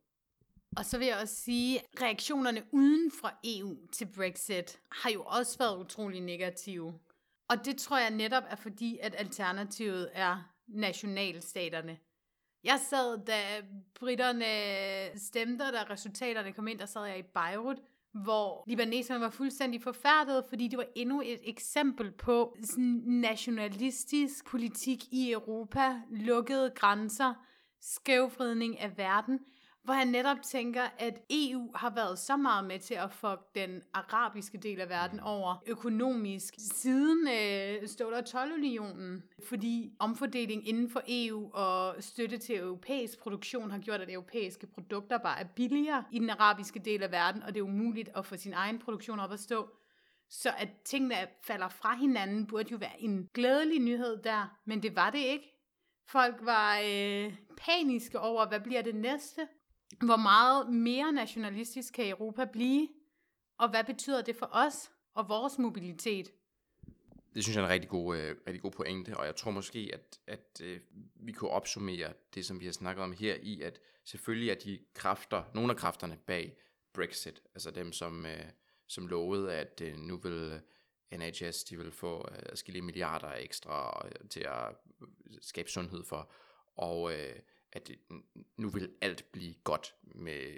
[0.77, 5.23] Og så vil jeg også sige, at reaktionerne uden for EU til Brexit har jo
[5.23, 6.99] også været utrolig negative.
[7.49, 11.99] Og det tror jeg netop er fordi, at alternativet er nationalstaterne.
[12.65, 13.41] Jeg sad, da
[13.95, 14.45] britterne
[15.19, 17.79] stemte, da resultaterne kom ind, der sad jeg i Beirut,
[18.13, 25.05] hvor libaneserne var fuldstændig forfærdet, fordi det var endnu et eksempel på sådan nationalistisk politik
[25.13, 27.35] i Europa, lukkede grænser,
[27.81, 29.41] skævfridning af verden,
[29.87, 33.83] hvor han netop tænker, at EU har været så meget med til at få den
[33.95, 41.03] arabiske del af verden over økonomisk siden øh, Stål- og 12-unionen, fordi omfordeling inden for
[41.09, 46.19] EU og støtte til europæisk produktion har gjort, at europæiske produkter bare er billigere i
[46.19, 49.33] den arabiske del af verden, og det er umuligt at få sin egen produktion op
[49.33, 49.69] at stå.
[50.29, 54.97] Så at tingene falder fra hinanden, burde jo være en glædelig nyhed der, men det
[54.97, 55.53] var det ikke.
[56.09, 59.49] Folk var øh, paniske over, hvad bliver det næste?
[60.05, 62.89] Hvor meget mere nationalistisk kan Europa blive?
[63.59, 66.33] Og hvad betyder det for os og vores mobilitet?
[67.35, 69.91] Det synes jeg er en rigtig god, øh, rigtig god pointe, og jeg tror måske,
[69.93, 70.81] at, at øh,
[71.15, 74.79] vi kunne opsummere det, som vi har snakket om her, i at selvfølgelig er de
[74.95, 76.57] kræfter, nogle af kræfterne bag
[76.93, 78.45] Brexit, altså dem, som, øh,
[78.87, 80.63] som lovede, at øh, nu vil
[81.13, 84.69] øh, NHS, de vil få øh, skille milliarder ekstra øh, til at
[85.01, 86.33] øh, skabe sundhed for,
[86.77, 87.37] og øh,
[87.77, 87.91] at
[88.57, 90.57] nu vil alt blive godt med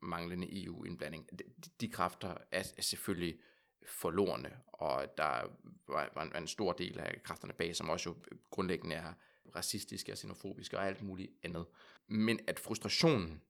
[0.00, 1.38] manglende EU-indblanding.
[1.38, 1.44] De,
[1.80, 3.38] de kræfter er, er selvfølgelig
[3.86, 5.56] forlorene, og der
[5.88, 8.16] var, var en, en stor del af kræfterne bag, som også jo
[8.50, 9.12] grundlæggende er
[9.56, 11.66] racistiske og xenofobiske og alt muligt andet.
[12.06, 13.42] Men at frustrationen,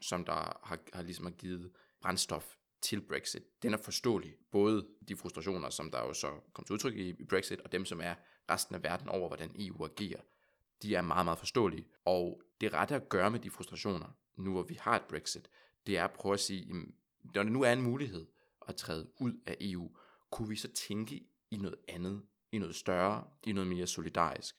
[0.00, 4.34] som der har, har ligesom har givet brændstof til Brexit, den er forståelig.
[4.50, 7.84] Både de frustrationer, som der jo så kom til udtryk i, i Brexit, og dem,
[7.84, 8.14] som er
[8.50, 10.20] resten af verden over, hvordan EU agerer
[10.82, 11.86] de er meget, meget forståelige.
[12.04, 15.48] Og det rette at gøre med de frustrationer, nu hvor vi har et Brexit,
[15.86, 16.74] det er at prøve at sige,
[17.34, 18.26] når det nu er en mulighed
[18.68, 19.90] at træde ud af EU,
[20.30, 24.56] kunne vi så tænke i noget andet, i noget større, i noget mere solidarisk.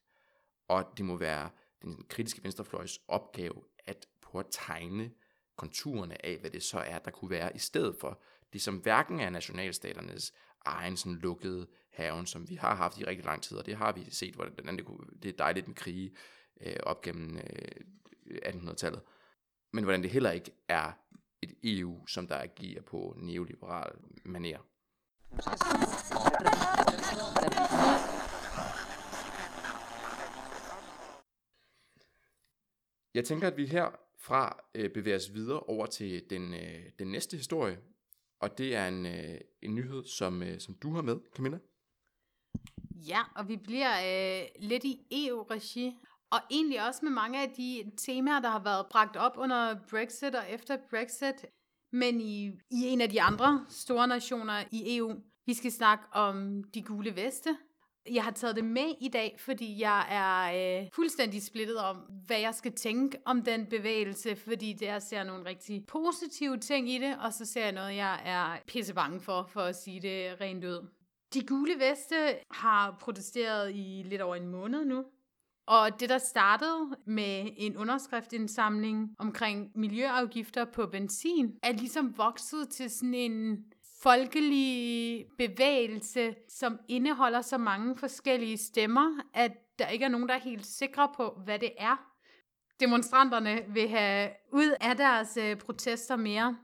[0.68, 1.50] Og det må være
[1.82, 5.12] den kritiske venstrefløjs opgave at prøve at tegne
[5.56, 8.22] konturerne af, hvad det så er, der kunne være, i stedet for
[8.54, 10.34] det, som hverken er nationalstaternes
[10.66, 13.92] egen sådan lukkede haven, som vi har haft i rigtig lang tid, og det har
[13.92, 16.12] vi set, hvordan det, kunne, det er dejligt med krige
[16.62, 19.02] øh, op gennem øh, 1800-tallet.
[19.72, 20.92] Men hvordan det heller ikke er
[21.42, 23.92] et EU, som der agerer på neoliberal
[24.26, 24.60] maner.
[33.14, 37.38] Jeg tænker, at vi herfra øh, bevæger os videre over til den, øh, den næste
[37.38, 37.80] historie,
[38.44, 41.60] og det er en, øh, en nyhed, som, øh, som du har med, Camilla.
[42.92, 45.98] Ja, og vi bliver øh, lidt i EU-regi,
[46.32, 50.36] og egentlig også med mange af de temaer, der har været bragt op under Brexit
[50.36, 51.46] og efter Brexit,
[51.92, 55.14] men i, i en af de andre store nationer i EU.
[55.46, 57.58] Vi skal snakke om de gule veste.
[58.12, 62.40] Jeg har taget det med i dag, fordi jeg er øh, fuldstændig splittet om, hvad
[62.40, 67.18] jeg skal tænke om den bevægelse, fordi der ser nogle rigtig positive ting i det,
[67.18, 70.64] og så ser jeg noget, jeg er pisse bange for, for at sige det rent
[70.64, 70.88] ud.
[71.34, 72.16] De gule veste
[72.52, 75.06] har protesteret i lidt over en måned nu.
[75.68, 82.90] Og det, der startede med en underskriftindsamling omkring miljøafgifter på benzin, er ligesom vokset til
[82.90, 83.66] sådan en
[84.04, 90.40] folkelig bevægelse, som indeholder så mange forskellige stemmer, at der ikke er nogen, der er
[90.40, 91.96] helt sikre på, hvad det er.
[92.80, 96.58] Demonstranterne vil have ud af deres øh, protester mere.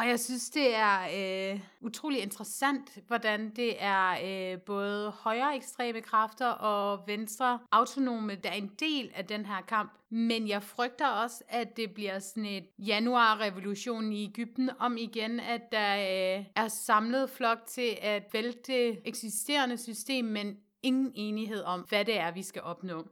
[0.00, 6.00] Og jeg synes, det er øh, utrolig interessant, hvordan det er øh, både højre ekstreme
[6.00, 9.92] kræfter og venstre autonome, der er en del af den her kamp.
[10.10, 15.62] Men jeg frygter også, at det bliver sådan et januarrevolution i Ægypten om igen, at
[15.72, 22.04] der øh, er samlet flok til at vælte eksisterende system, men ingen enighed om, hvad
[22.04, 23.08] det er, vi skal opnå.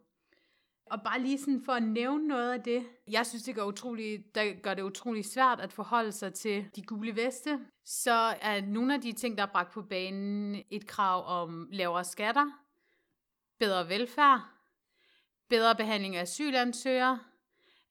[0.90, 4.34] Og bare lige sådan for at nævne noget af det, jeg synes, det gør, utrolig,
[4.34, 7.60] der gør det utrolig svært at forholde sig til de gule veste.
[7.84, 12.04] Så er nogle af de ting, der er bragt på banen, et krav om lavere
[12.04, 12.46] skatter,
[13.58, 14.40] bedre velfærd,
[15.48, 17.18] bedre behandling af asylansøgere,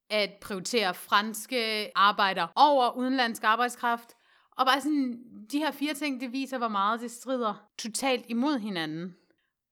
[0.09, 4.13] at prioritere franske arbejdere over udenlandsk arbejdskraft.
[4.51, 8.59] Og bare sådan, de her fire ting, det viser, hvor meget det strider totalt imod
[8.59, 9.15] hinanden.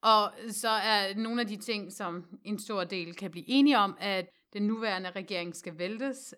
[0.05, 3.97] Og så er nogle af de ting, som en stor del kan blive enige om,
[3.99, 6.35] at den nuværende regering skal væltes,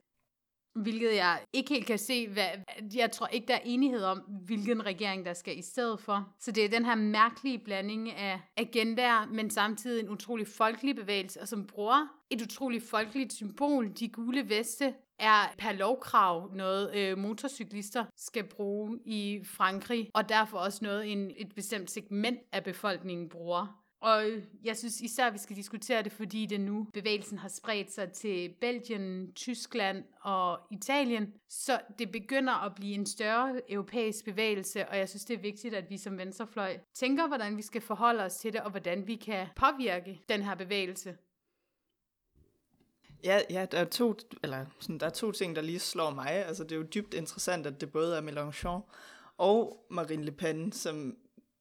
[0.76, 2.48] hvilket jeg ikke helt kan se, hvad,
[2.96, 6.36] jeg tror ikke, der er enighed om, hvilken regering, der skal i stedet for.
[6.40, 11.42] Så det er den her mærkelige blanding af agendaer, men samtidig en utrolig folkelig bevægelse,
[11.42, 17.18] og som bruger et utroligt folkeligt symbol, de gule veste, er per lovkrav noget, øh,
[17.18, 23.30] motorcyklister skal bruge i Frankrig, og derfor også noget, en, et bestemt segment af befolkningen
[23.30, 23.84] bruger.
[24.02, 24.24] Og
[24.64, 28.12] jeg synes især, at vi skal diskutere det, fordi det nu bevægelsen har spredt sig
[28.12, 31.34] til Belgien, Tyskland og Italien.
[31.50, 35.74] Så det begynder at blive en større europæisk bevægelse, og jeg synes, det er vigtigt,
[35.74, 39.16] at vi som venstrefløj tænker, hvordan vi skal forholde os til det, og hvordan vi
[39.16, 41.18] kan påvirke den her bevægelse.
[43.24, 46.30] Ja, ja der, er to, eller sådan, der er to ting, der lige slår mig.
[46.30, 48.82] Altså, det er jo dybt interessant, at det både er Mélenchon
[49.38, 51.18] og Marine Le Pen, som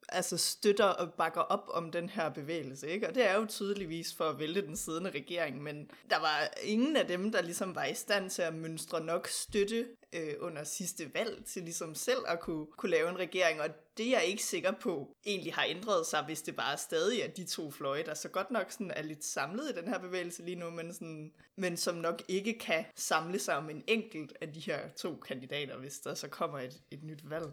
[0.09, 3.09] altså støtter og bakker op om den her bevægelse, ikke?
[3.09, 6.97] Og det er jo tydeligvis for at vælte den siddende regering, men der var ingen
[6.97, 11.15] af dem, der ligesom var i stand til at mønstre nok støtte øh, under sidste
[11.15, 14.45] valg til ligesom selv at kunne, kunne lave en regering, og det er jeg ikke
[14.45, 18.15] sikker på egentlig har ændret sig, hvis det bare stadig er de to fløje, der
[18.15, 21.33] så godt nok sådan er lidt samlet i den her bevægelse lige nu, men, sådan,
[21.57, 25.79] men som nok ikke kan samle sig om en enkelt af de her to kandidater,
[25.79, 27.47] hvis der så kommer et, et nyt valg.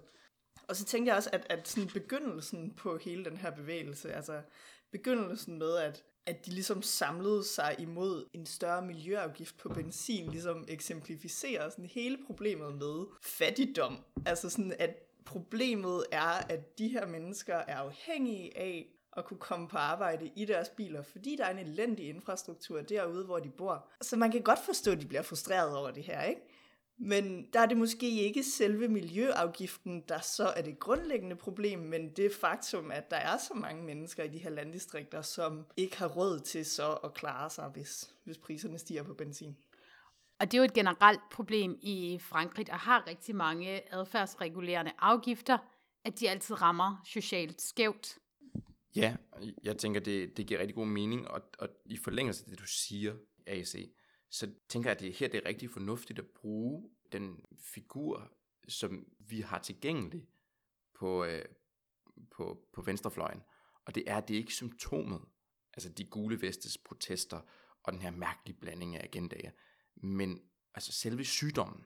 [0.67, 4.41] Og så tænkte jeg også, at, at sådan begyndelsen på hele den her bevægelse, altså
[4.91, 10.65] begyndelsen med, at, at de ligesom samlede sig imod en større miljøafgift på benzin, ligesom
[10.67, 13.97] eksemplificerer sådan hele problemet med fattigdom.
[14.26, 14.95] Altså sådan, at
[15.26, 20.45] problemet er, at de her mennesker er afhængige af at kunne komme på arbejde i
[20.45, 23.88] deres biler, fordi der er en elendig infrastruktur derude, hvor de bor.
[24.02, 26.41] Så man kan godt forstå, at de bliver frustreret over det her, ikke?
[26.97, 32.10] Men der er det måske ikke selve miljøafgiften, der så er det grundlæggende problem, men
[32.10, 36.08] det faktum, at der er så mange mennesker i de her landdistrikter, som ikke har
[36.08, 39.58] råd til så at klare sig, hvis, hvis priserne stiger på benzin.
[40.39, 45.58] Og det er jo et generelt problem i Frankrig, der har rigtig mange adfærdsregulerende afgifter,
[46.06, 48.17] at de altid rammer socialt skævt.
[48.95, 49.15] Ja,
[49.63, 52.67] jeg tænker, det, det giver rigtig god mening, og, og i forlængelse af det, du
[52.67, 53.13] siger,
[53.47, 53.75] AC,
[54.34, 58.32] så tænker jeg, at det her det er rigtig fornuftigt at bruge den figur,
[58.67, 60.28] som vi har tilgængelig
[60.93, 61.46] på, øh,
[62.32, 63.41] på, på venstrefløjen.
[63.86, 65.22] Og det er, det er ikke symptomet,
[65.74, 67.41] altså de gule vestes protester
[67.84, 69.52] og den her mærkelige blanding af agendaer,
[69.96, 70.41] men
[70.74, 71.86] altså selve sygdommen,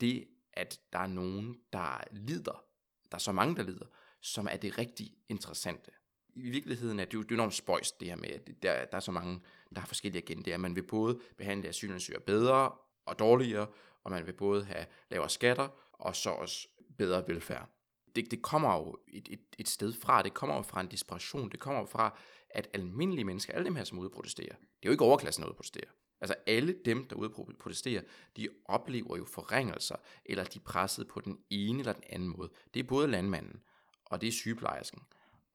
[0.00, 2.64] det at der er nogen, der lider,
[3.10, 3.86] der er så mange, der lider,
[4.20, 5.90] som er det rigtig interessante
[6.34, 8.96] i virkeligheden er det jo, det er enormt spøjst, det her med, at der, der
[8.96, 9.40] er så mange,
[9.74, 10.56] der har forskellige agendaer.
[10.56, 12.72] Man vil både behandle asylansøgere bedre
[13.06, 13.66] og dårligere,
[14.04, 17.68] og man vil både have lavere skatter, og så også bedre velfærd.
[18.16, 21.50] Det, det kommer jo et, et, et sted fra, det kommer jo fra en desperation,
[21.50, 22.18] det kommer jo fra,
[22.50, 25.42] at almindelige mennesker, alle dem her, som er ude protestere, det er jo ikke overklassen,
[25.42, 25.90] der er ude protestere.
[26.20, 28.02] Altså alle dem, der er ude protestere,
[28.36, 32.50] de oplever jo forringelser, eller de er presset på den ene eller den anden måde.
[32.74, 33.62] Det er både landmanden,
[34.04, 35.02] og det er sygeplejersken,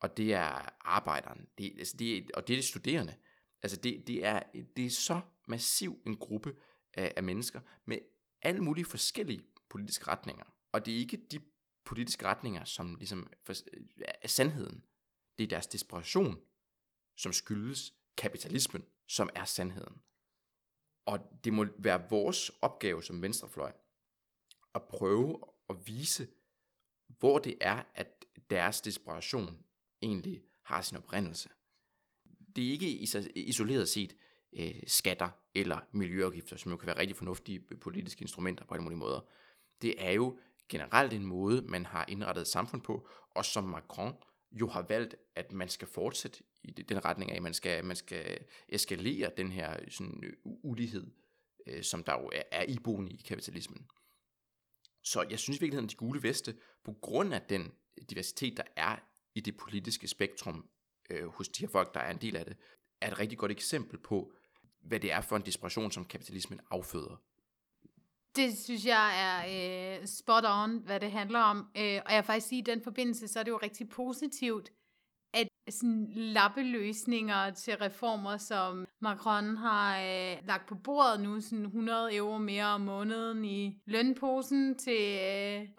[0.03, 3.15] og det er arbejderen, det, altså det, og det er de studerende.
[3.63, 4.43] Altså det, det, er,
[4.75, 6.55] det er så massiv en gruppe
[6.93, 7.97] af, af mennesker med
[8.41, 10.45] alle mulige forskellige politiske retninger.
[10.71, 11.39] Og det er ikke de
[11.85, 13.53] politiske retninger, som ligesom for,
[14.21, 14.83] er sandheden.
[15.37, 16.41] Det er deres desperation,
[17.17, 20.01] som skyldes kapitalismen, som er sandheden.
[21.05, 23.73] Og det må være vores opgave som venstrefløj
[24.75, 25.39] at prøve
[25.69, 26.27] at vise,
[27.07, 29.65] hvor det er, at deres desperation
[30.03, 31.49] egentlig har sin oprindelse.
[32.55, 34.15] Det er ikke i sig- isoleret set
[34.53, 38.99] øh, skatter eller miljøafgifter, som jo kan være rigtig fornuftige politiske instrumenter på alle mulige
[38.99, 39.19] måder.
[39.81, 40.39] Det er jo
[40.69, 44.13] generelt en måde, man har indrettet et samfund på, og som Macron
[44.51, 47.95] jo har valgt, at man skal fortsætte i den retning af, at man skal, man
[47.95, 51.11] skal eskalere den her sådan, ulighed,
[51.67, 53.87] øh, som der jo er, er iboende i kapitalismen.
[55.03, 57.71] Så jeg synes i virkeligheden, at de gule veste, på grund af den
[58.09, 58.97] diversitet, der er
[59.35, 60.65] i det politiske spektrum
[61.09, 62.57] øh, hos de her folk, der er en del af det,
[63.01, 64.31] er et rigtig godt eksempel på,
[64.81, 67.21] hvad det er for en desperation, som kapitalismen afføder.
[68.35, 69.37] Det synes jeg er
[69.99, 71.57] øh, spot on, hvad det handler om.
[71.57, 73.89] Øh, og jeg vil faktisk sige, at i den forbindelse, så er det jo rigtig
[73.89, 74.71] positivt,
[75.33, 82.15] at sådan lappeløsninger til reformer, som Macron har øh, lagt på bordet nu, sådan 100
[82.15, 85.19] euro mere om måneden i lønposen til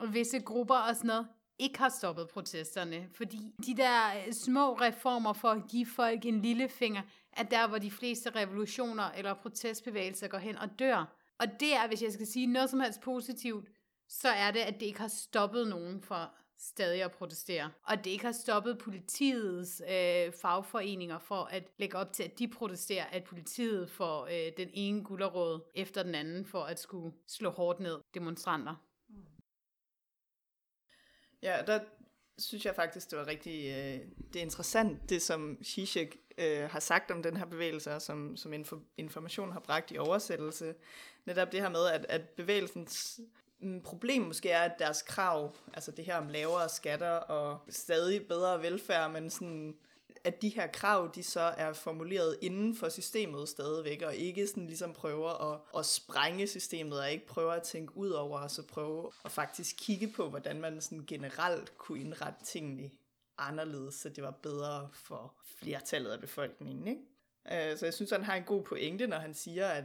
[0.00, 1.26] øh, visse grupper og sådan noget,
[1.64, 3.08] ikke har stoppet protesterne.
[3.12, 7.68] Fordi de der øh, små reformer for at give folk en lille finger, er der,
[7.68, 11.16] hvor de fleste revolutioner eller protestbevægelser går hen og dør.
[11.38, 13.68] Og det er, hvis jeg skal sige noget som helst positivt,
[14.08, 17.70] så er det, at det ikke har stoppet nogen for stadig at protestere.
[17.82, 22.48] Og det ikke har stoppet politiets øh, fagforeninger for at lægge op til, at de
[22.48, 27.50] protesterer, at politiet får øh, den ene gulderåd efter den anden for at skulle slå
[27.50, 28.74] hårdt ned demonstranter.
[31.44, 31.80] Ja, der
[32.38, 34.00] synes jeg faktisk, det var rigtig øh,
[34.32, 38.36] det er interessant, det som Zizek øh, har sagt om den her bevægelse, og som,
[38.36, 40.74] som info, information har bragt i oversættelse.
[41.24, 43.20] Netop det her med, at, at bevægelsens
[43.60, 48.26] mm, problem måske er, at deres krav, altså det her om lavere skatter og stadig
[48.28, 49.76] bedre velfærd, men sådan,
[50.24, 54.66] at de her krav, de så er formuleret inden for systemet stadigvæk, og ikke sådan
[54.66, 58.62] ligesom prøver at, at sprænge systemet, og ikke prøver at tænke ud over, og så
[58.62, 62.90] prøve at faktisk kigge på, hvordan man sådan generelt kunne indrette tingene
[63.38, 66.88] anderledes, så det var bedre for flertallet af befolkningen.
[66.88, 67.70] Ikke?
[67.72, 69.84] Øh, så jeg synes, han har en god pointe, når han siger, at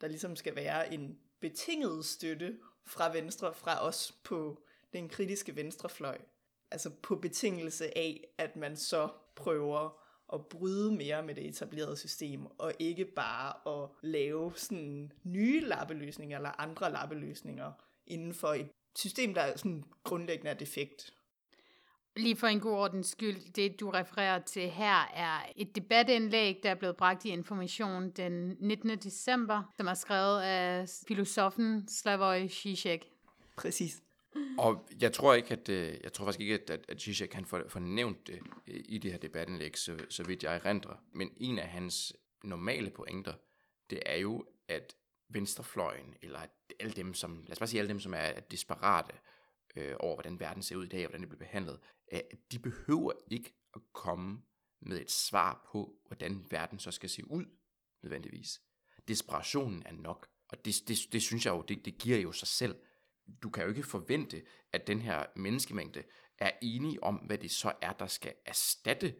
[0.00, 6.18] der ligesom skal være en betinget støtte fra venstre, fra os på den kritiske venstrefløj.
[6.70, 10.00] Altså på betingelse af, at man så prøver
[10.32, 16.36] at bryde mere med det etablerede system, og ikke bare at lave sådan nye lappeløsninger
[16.36, 17.72] eller andre lappeløsninger
[18.06, 21.14] inden for et system, der er sådan grundlæggende er defekt.
[22.16, 26.70] Lige for en god ordens skyld, det du refererer til her er et debatindlæg, der
[26.70, 28.98] er blevet bragt i Information den 19.
[28.98, 32.98] december, som er skrevet af filosofen Slavoj Žižek.
[33.56, 34.02] Præcis.
[34.58, 37.44] Og jeg tror ikke, at øh, jeg tror faktisk ikke, at, at, at Zizek kan
[37.44, 40.96] få, fornævnt nævnt det øh, i det her debatindlæg, så, så vidt jeg erindrer.
[41.12, 43.34] Men en af hans normale pointer,
[43.90, 44.96] det er jo, at
[45.28, 49.12] venstrefløjen, eller at alle dem, som, lad os bare sige alle dem, som er desperate
[49.76, 51.78] øh, over, hvordan verden ser ud i dag, og hvordan det bliver behandlet,
[52.12, 52.20] øh,
[52.52, 54.42] de behøver ikke at komme
[54.80, 57.44] med et svar på, hvordan verden så skal se ud,
[58.02, 58.62] nødvendigvis.
[59.08, 62.48] Desperationen er nok, og det, det, det synes jeg jo, det, det giver jo sig
[62.48, 62.76] selv.
[63.42, 66.02] Du kan jo ikke forvente, at den her menneskemængde
[66.38, 69.14] er enige om, hvad det så er, der skal erstatte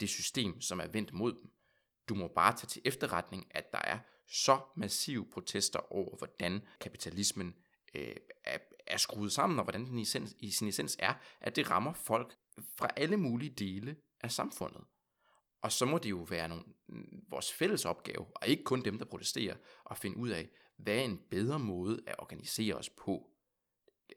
[0.00, 1.50] det system, som er vendt mod dem.
[2.08, 7.54] Du må bare tage til efterretning, at der er så massive protester over, hvordan kapitalismen
[7.94, 11.56] øh, er, er skruet sammen, og hvordan den i, essens, i sin essens er, at
[11.56, 12.36] det rammer folk
[12.78, 14.84] fra alle mulige dele af samfundet.
[15.62, 16.64] Og så må det jo være nogle,
[17.28, 19.56] vores fælles opgave, og ikke kun dem, der protesterer,
[19.90, 23.30] at finde ud af, hvad er en bedre måde at organisere os på.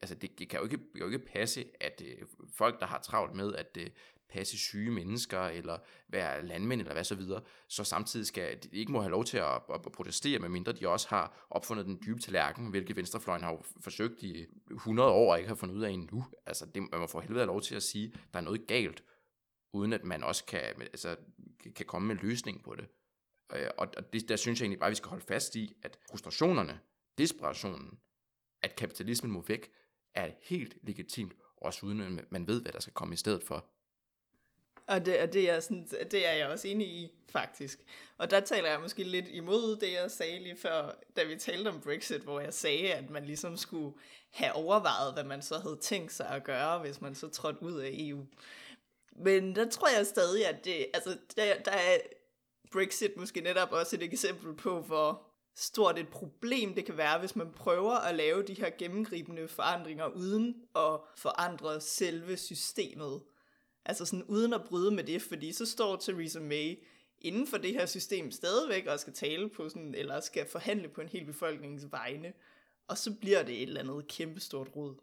[0.02, 3.36] Altså det, det kan jo ikke, jo ikke passe, at øh, folk, der har travlt
[3.36, 3.90] med at øh,
[4.30, 5.78] passe syge mennesker, eller
[6.08, 9.38] være landmænd, eller hvad så videre, så samtidig skal de ikke må have lov til
[9.38, 13.52] at, at, at protestere, medmindre de også har opfundet den dybe tallerken, hvilket venstrefløjen har
[13.52, 16.26] jo forsøgt i 100 år, og ikke har fundet ud af endnu.
[16.46, 18.68] Altså det, man må for helvede have lov til at sige, at der er noget
[18.68, 19.04] galt,
[19.74, 21.16] uden at man også kan, altså,
[21.76, 22.88] kan komme med en løsning på det.
[23.56, 25.74] Øh, og og det, der synes jeg egentlig bare, at vi skal holde fast i,
[25.84, 26.80] at frustrationerne,
[27.18, 28.00] desperationen,
[28.62, 29.72] at kapitalismen må væk,
[30.14, 33.66] er helt legitimt, også uden at man ved, hvad der skal komme i stedet for.
[34.88, 37.80] Og det, og det, er sådan, det er jeg også enig i, faktisk.
[38.18, 41.68] Og der taler jeg måske lidt imod det, jeg sagde lige før, da vi talte
[41.68, 43.98] om Brexit, hvor jeg sagde, at man ligesom skulle
[44.30, 47.80] have overvejet, hvad man så havde tænkt sig at gøre, hvis man så trådte ud
[47.80, 48.26] af EU.
[49.16, 51.98] Men der tror jeg stadig, at det, altså, der, der er
[52.72, 55.27] Brexit måske netop også et eksempel på, hvor
[55.60, 60.08] stort et problem det kan være, hvis man prøver at lave de her gennemgribende forandringer
[60.08, 63.22] uden at forandre selve systemet.
[63.86, 66.76] Altså sådan uden at bryde med det, fordi så står Theresa May
[67.22, 71.02] inden for det her system stadigvæk og skal tale på sådan, eller skal forhandle på
[71.02, 72.34] en hel befolkningens vegne.
[72.88, 74.96] Og så bliver det et eller andet kæmpestort rod.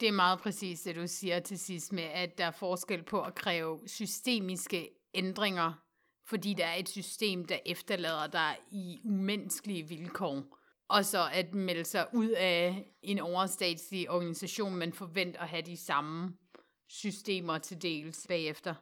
[0.00, 3.22] Det er meget præcis det, du siger til sidst med, at der er forskel på
[3.22, 5.87] at kræve systemiske ændringer,
[6.28, 10.58] fordi der er et system, der efterlader dig i umenneskelige vilkår.
[10.88, 15.76] Og så at melde sig ud af en overstatslig organisation, man forventer at have de
[15.76, 16.36] samme
[16.88, 18.74] systemer til dels bagefter.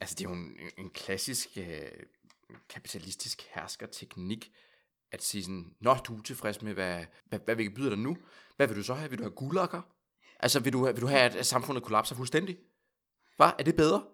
[0.00, 1.82] Altså, det er jo en, en klassisk øh,
[2.68, 4.52] kapitalistisk herskerteknik,
[5.12, 7.98] at sige sådan, Nå, du er tilfreds med, hvad, hvad, hvad vi kan byde dig
[7.98, 8.16] nu.
[8.56, 9.10] Hvad vil du så have?
[9.10, 9.82] Vil du have gulakker?
[10.40, 12.58] Altså, vil du, vil du have, at samfundet kollapser fuldstændig?
[13.36, 13.50] Hvad?
[13.58, 14.04] Er det bedre?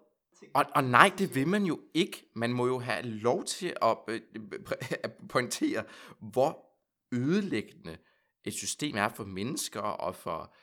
[0.53, 2.31] Og, og nej, det vil man jo ikke.
[2.35, 4.21] Man må jo have lov til at, øh,
[5.03, 5.83] at pointere,
[6.19, 6.65] hvor
[7.11, 7.97] ødelæggende
[8.43, 10.55] et system er for mennesker og for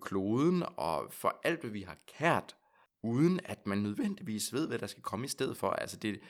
[0.00, 2.56] kloden og for alt, hvad vi har kært,
[3.02, 5.70] uden at man nødvendigvis ved, hvad der skal komme i stedet for.
[5.70, 6.20] Altså det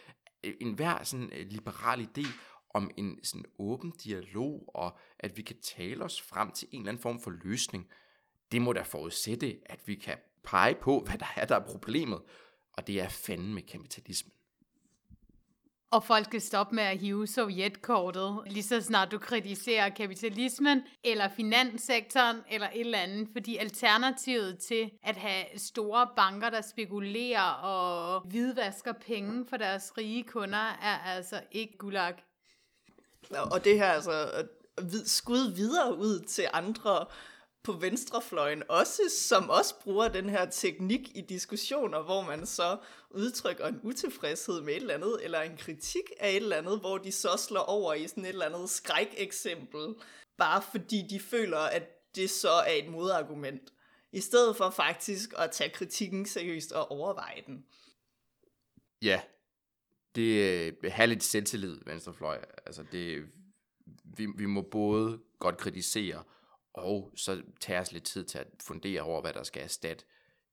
[0.45, 2.27] er en hver sådan øh, liberal idé
[2.75, 6.93] om en sådan åben dialog, og at vi kan tale os frem til en eller
[6.93, 7.89] anden form for løsning.
[8.53, 12.23] Det må da forudsætte, at vi kan pege på, hvad der er, der er problemet,
[12.73, 14.33] og det er fanden med kapitalismen.
[15.93, 21.29] Og folk skal stoppe med at hive sovjetkortet, lige så snart du kritiserer kapitalismen, eller
[21.37, 23.29] finanssektoren, eller et eller andet.
[23.33, 30.25] Fordi alternativet til at have store banker, der spekulerer og hvidvasker penge for deres rige
[30.25, 32.15] kunder, er altså ikke gulag.
[33.53, 34.47] Og det her altså
[35.05, 37.07] skud videre ud til andre
[37.63, 42.79] på venstrefløjen også, som også bruger den her teknik i diskussioner, hvor man så
[43.11, 46.99] udtrykker en utilfredshed med et eller andet, eller en kritik af et eller andet, hvor
[46.99, 49.95] de så slår over i sådan et eller andet skrækeksempel,
[50.39, 53.73] bare fordi de føler, at det så er et modargument,
[54.13, 57.65] i stedet for faktisk at tage kritikken seriøst og overveje den.
[59.03, 59.21] Ja,
[60.15, 62.45] det øh, er lidt selvtillid, venstrefløj.
[62.67, 63.27] Altså det,
[64.05, 66.23] vi, vi må både godt kritisere,
[66.73, 70.05] og så tager os lidt tid til at fundere over, hvad der skal erstatte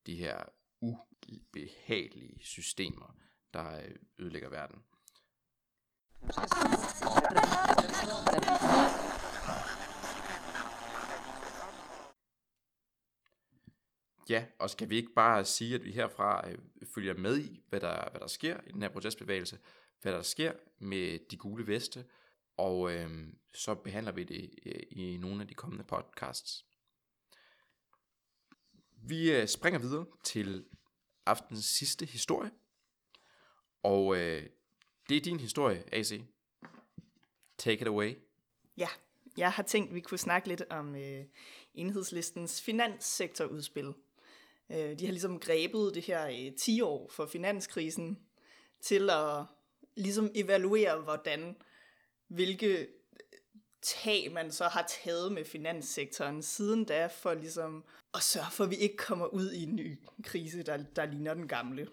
[0.06, 0.44] de her
[0.82, 3.16] ubehagelige systemer,
[3.54, 4.84] der øh, ødelægger verden.
[14.30, 16.58] Ja, og skal vi ikke bare sige, at vi herfra øh,
[16.96, 19.60] følger med i, hvad der, hvad der sker i den her protestbevægelse,
[20.02, 22.06] hvad der sker med de gule veste,
[22.58, 26.66] og øh, så behandler vi det øh, i nogle af de kommende podcasts.
[28.92, 30.66] Vi øh, springer videre til
[31.26, 32.52] aftens sidste historie,
[33.84, 34.50] og øh,
[35.10, 36.22] det er din historie, AC.
[37.58, 38.16] Take it away.
[38.78, 38.88] Ja,
[39.38, 41.26] jeg har tænkt, at vi kunne snakke lidt om øh,
[41.74, 43.94] enhedslistens finanssektorudspil.
[44.70, 48.20] Øh, de har ligesom grebet det her øh, 10 år for finanskrisen
[48.82, 49.46] til at
[49.96, 51.56] ligesom evaluere, hvordan
[52.28, 52.88] hvilke øh,
[53.82, 58.70] tag man så har taget med finanssektoren siden da, for ligesom at sørge for, at
[58.70, 61.88] vi ikke kommer ud i en ny krise, der, der ligner den gamle.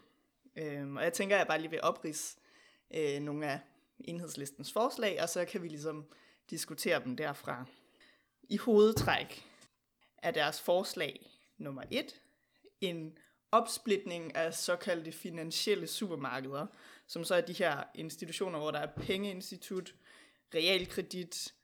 [0.57, 2.37] Øhm, og jeg tænker, at jeg bare lige vil oprids
[2.95, 3.61] øh, nogle af
[3.99, 6.07] enhedslistens forslag, og så kan vi ligesom
[6.51, 7.65] diskutere dem derfra.
[8.43, 9.45] I hovedtræk
[10.19, 12.21] er deres forslag nummer et
[12.81, 13.19] en
[13.53, 16.67] opsplitning af såkaldte finansielle supermarkeder,
[17.07, 19.95] som så er de her institutioner, hvor der er pengeinstitut,
[20.55, 21.55] realkredit,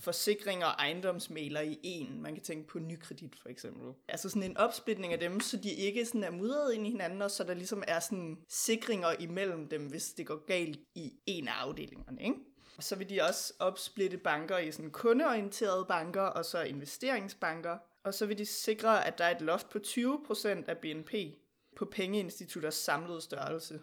[0.00, 2.22] forsikring og ejendomsmaler i en.
[2.22, 3.92] Man kan tænke på nykredit for eksempel.
[4.08, 7.22] Altså sådan en opsplitning af dem, så de ikke sådan er mudret ind i hinanden,
[7.22, 11.48] og så der ligesom er sådan sikringer imellem dem, hvis det går galt i en
[11.48, 12.22] af afdelingerne.
[12.22, 12.36] Ikke?
[12.76, 17.78] Og så vil de også opsplitte banker i sådan kundeorienterede banker, og så investeringsbanker.
[18.04, 21.14] Og så vil de sikre, at der er et loft på 20% af BNP
[21.76, 23.80] på pengeinstitutters samlede størrelse.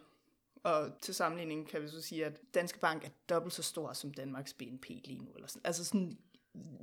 [0.64, 4.14] Og til sammenligning kan vi så sige, at Danske Bank er dobbelt så stor som
[4.14, 5.32] Danmarks BNP lige nu.
[5.36, 5.62] Eller sådan.
[5.66, 6.18] Altså sådan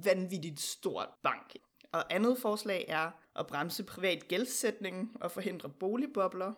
[0.05, 1.57] vanvittigt stort bank.
[1.93, 6.53] Og andet forslag er at bremse privat gældsætning og forhindre boligbobler.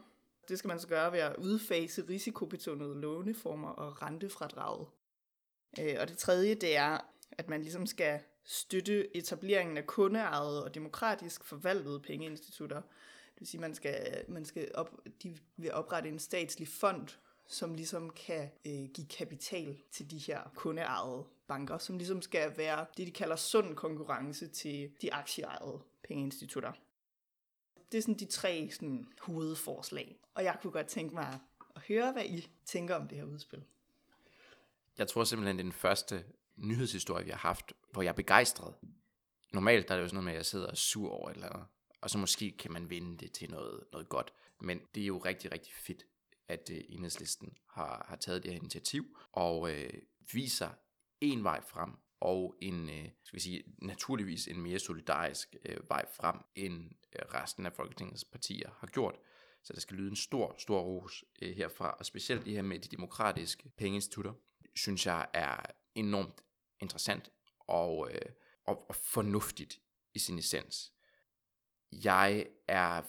[0.48, 4.86] Det skal man så gøre ved at udfase risikobetonede låneformer og rentefradraget.
[5.80, 6.98] Øh, og det tredje, det er,
[7.32, 12.82] at man ligesom skal støtte etableringen af kundeejede og demokratisk forvaltede pengeinstitutter,
[13.36, 17.08] det vil sige, man skal, man skal op, de vil oprette en statslig fond,
[17.46, 22.86] som ligesom kan øh, give kapital til de her kundeejede banker, som ligesom skal være
[22.96, 26.72] det, de kalder sund konkurrence til de aktieejede pengeinstitutter.
[27.92, 30.18] Det er sådan de tre sådan, hovedforslag.
[30.34, 31.40] Og jeg kunne godt tænke mig
[31.76, 33.64] at høre, hvad I tænker om det her udspil.
[34.98, 36.24] Jeg tror simpelthen, det er den første
[36.56, 38.74] nyhedshistorie, vi har haft, hvor jeg er begejstret.
[39.52, 41.34] Normalt der er det jo sådan noget med, at jeg sidder og sur over et
[41.34, 41.66] eller andet,
[42.06, 44.32] og så måske kan man vinde det til noget, noget godt.
[44.60, 46.06] Men det er jo rigtig, rigtig fedt,
[46.48, 49.92] at øh, enhedslisten har, har taget det her initiativ, og øh,
[50.32, 50.70] viser
[51.20, 51.90] en vej frem,
[52.20, 57.34] og en, øh, skal vi sige, naturligvis en mere solidarisk øh, vej frem, end øh,
[57.34, 59.14] resten af Folketingets partier har gjort.
[59.62, 62.78] Så der skal lyde en stor, stor ros øh, herfra, og specielt det her med
[62.78, 64.32] de demokratiske pengeinstitutter,
[64.74, 65.56] synes jeg er
[65.94, 66.40] enormt
[66.80, 67.30] interessant
[67.60, 68.30] og, øh,
[68.66, 69.80] og, og fornuftigt
[70.14, 70.95] i sin essens.
[72.04, 73.02] Jeg er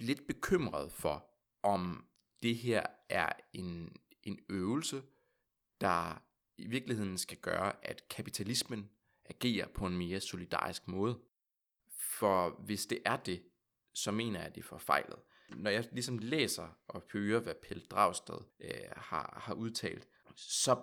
[0.00, 1.30] lidt bekymret for,
[1.62, 2.06] om
[2.42, 5.02] det her er en, en øvelse,
[5.80, 6.22] der
[6.56, 8.90] i virkeligheden skal gøre, at kapitalismen
[9.24, 11.18] agerer på en mere solidarisk måde.
[11.98, 13.42] For hvis det er det,
[13.94, 15.18] så mener jeg, at det er forfejlet.
[15.56, 20.82] Når jeg ligesom læser og hører, hvad Pelle Dragsted øh, har, har udtalt, så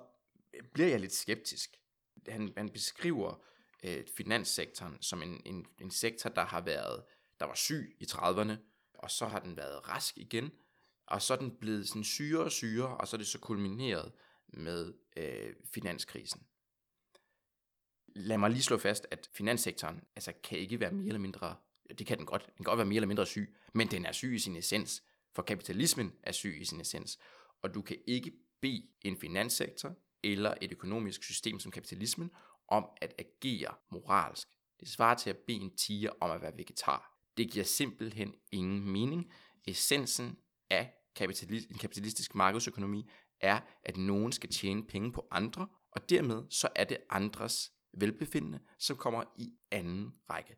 [0.73, 1.77] bliver jeg lidt skeptisk.
[2.27, 3.43] Han, han beskriver
[3.83, 7.03] øh, finanssektoren som en, en, en sektor, der har været,
[7.39, 8.53] der var syg i 30'erne,
[8.93, 10.51] og så har den været rask igen,
[11.07, 14.11] og så er den blevet sådan syre og syre, og så er det så kulmineret
[14.47, 16.47] med øh, finanskrisen.
[18.07, 21.55] Lad mig lige slå fast, at finanssektoren altså, kan ikke være mere eller mindre,
[21.97, 24.11] det kan den godt, den kan godt være mere eller mindre syg, men den er
[24.11, 25.03] syg i sin essens,
[25.36, 27.19] for kapitalismen er syg i sin essens,
[27.61, 28.31] og du kan ikke
[28.61, 32.31] bede en finanssektor eller et økonomisk system som kapitalismen
[32.67, 34.47] om at agere moralsk.
[34.79, 37.14] Det svarer til at bede en tiger om at være vegetar.
[37.38, 39.33] Det giver simpelthen ingen mening.
[39.67, 40.38] Essensen
[40.69, 43.09] af kapitalist, en kapitalistisk markedsøkonomi
[43.41, 48.59] er, at nogen skal tjene penge på andre, og dermed så er det andres velbefindende,
[48.79, 50.55] som kommer i anden række.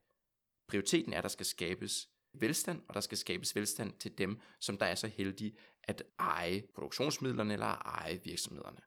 [0.68, 4.78] Prioriteten er, at der skal skabes velstand, og der skal skabes velstand til dem, som
[4.78, 8.80] der er så heldige at eje produktionsmidlerne eller eje virksomhederne.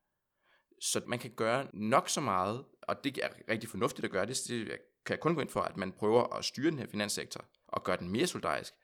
[0.81, 4.41] Så man kan gøre nok så meget, og det er rigtig fornuftigt at gøre det,
[4.49, 7.45] det kan jeg kun gå ind for, at man prøver at styre den her finanssektor
[7.73, 8.75] og gøre den mere solidarisk.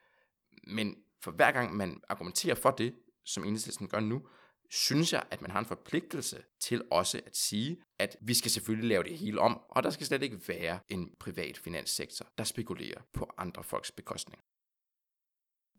[0.67, 4.23] Men for hver gang man argumenterer for det, som enhedslisten gør nu,
[4.71, 8.89] synes jeg, at man har en forpligtelse til også at sige, at vi skal selvfølgelig
[8.89, 13.01] lave det hele om, og der skal slet ikke være en privat finanssektor, der spekulerer
[13.13, 14.43] på andre folks bekostning.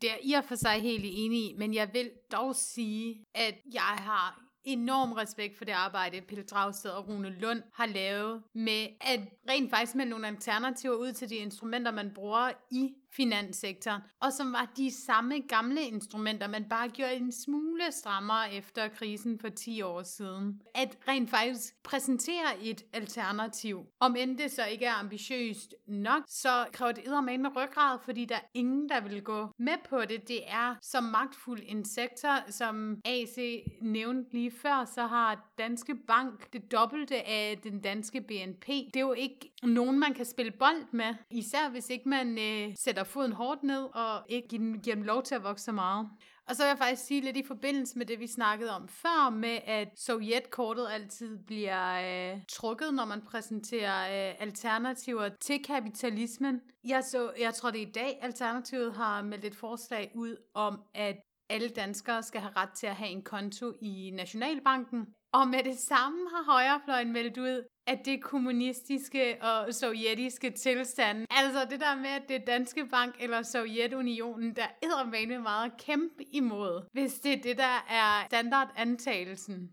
[0.02, 3.56] Det er i og for sig helt enig i, men jeg vil dog sige, at
[3.74, 8.88] jeg har enorm respekt for det arbejde, Pelle Dragsted og Rune Lund har lavet med
[9.02, 14.34] at rent faktisk med nogle alternativer ud til de instrumenter, man bruger i finanssektoren, og
[14.34, 19.50] som var de samme gamle instrumenter, man bare gjorde en smule strammere efter krisen for
[19.50, 20.62] 10 år siden.
[20.76, 26.66] At rent faktisk præsentere et alternativ, om end det så ikke er ambitiøst nok, så
[26.74, 30.28] kræver det med ryggrad, fordi der er ingen, der vil gå med på det.
[30.28, 33.38] Det er så magtfuld en sektor, som AC
[33.82, 38.68] nævnte lige før, så har Danske Bank det dobbelte af den danske BNP.
[38.68, 42.76] Det er jo ikke nogen, man kan spille bold med, især hvis ikke man øh,
[42.80, 45.72] sætter foden hårdt ned og ikke give dem, give dem lov til at vokse så
[45.72, 46.10] meget.
[46.48, 49.30] Og så vil jeg faktisk sige lidt i forbindelse med det, vi snakkede om før,
[49.30, 56.62] med at Sovjetkortet altid bliver øh, trukket, når man præsenterer øh, alternativer til kapitalismen.
[56.84, 60.82] Jeg, så, jeg tror, det er i dag, Alternativet har meldt et forslag ud om,
[60.94, 61.16] at
[61.50, 65.06] alle danskere skal have ret til at have en konto i Nationalbanken.
[65.38, 71.68] Og med det samme har højrefløjen meldt ud, at det kommunistiske og sovjetiske tilstand, altså
[71.70, 76.90] det der med, at det er Danske Bank eller Sovjetunionen, der er meget kæmpe imod,
[76.94, 79.72] hvis det er det, der er standardantagelsen.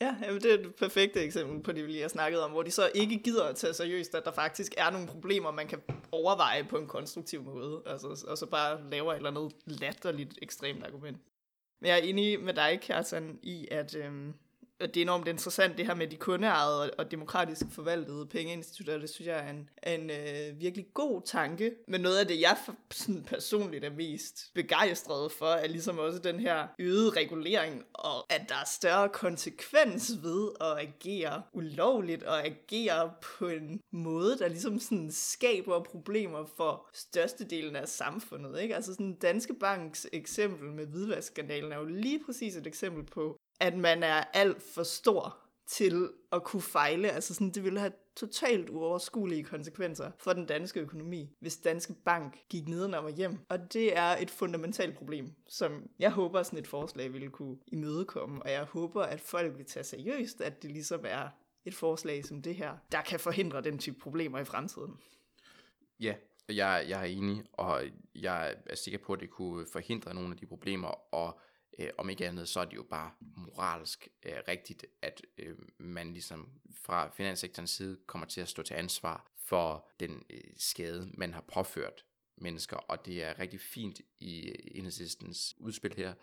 [0.00, 2.62] Ja, jamen det er et perfekt eksempel på det, vi lige har snakket om, hvor
[2.62, 5.82] de så ikke gider at tage seriøst, at der faktisk er nogle problemer, man kan
[6.12, 10.84] overveje på en konstruktiv måde, altså, og så bare laver et eller andet latterligt ekstremt
[10.84, 11.18] argument.
[11.80, 14.34] Men jeg er enig med dig, Kjartan, i, at øhm,
[14.80, 18.98] det er enormt interessant, det her med de kundeejede og, og demokratisk forvaltede pengeinstitutter.
[18.98, 21.74] Det synes jeg er en, en øh, virkelig god tanke.
[21.88, 26.18] Men noget af det, jeg for, sådan personligt er mest begejstret for, er ligesom også
[26.18, 32.46] den her øgede regulering, og at der er større konsekvens ved at agere ulovligt og
[32.46, 38.60] agere på en måde, der ligesom sådan skaber problemer for størstedelen af samfundet.
[38.60, 38.74] Ikke?
[38.76, 43.76] Altså sådan Danske Banks eksempel med hvidvaskskandalen er jo lige præcis et eksempel på, at
[43.76, 47.10] man er alt for stor til at kunne fejle.
[47.10, 52.38] Altså sådan, det ville have totalt uoverskuelige konsekvenser for den danske økonomi, hvis Danske Bank
[52.48, 53.38] gik nedenom og hjem.
[53.48, 58.42] Og det er et fundamentalt problem, som jeg håber, sådan et forslag ville kunne imødekomme.
[58.42, 61.28] Og jeg håber, at folk vil tage seriøst, at det ligesom er
[61.64, 64.98] et forslag som det her, der kan forhindre den type problemer i fremtiden.
[66.00, 66.14] Ja,
[66.48, 67.82] Jeg, jeg er enig, og
[68.14, 71.40] jeg er sikker på, at det kunne forhindre nogle af de problemer, og
[71.78, 76.12] øh, om ikke andet, så er det jo bare moralsk øh, rigtigt, at øh, man
[76.12, 76.48] ligesom
[76.82, 81.44] fra finanssektorens side kommer til at stå til ansvar for den øh, skade, man har
[81.54, 82.04] påført
[82.36, 86.14] mennesker, og det er rigtig fint i enhedslistens udspil her,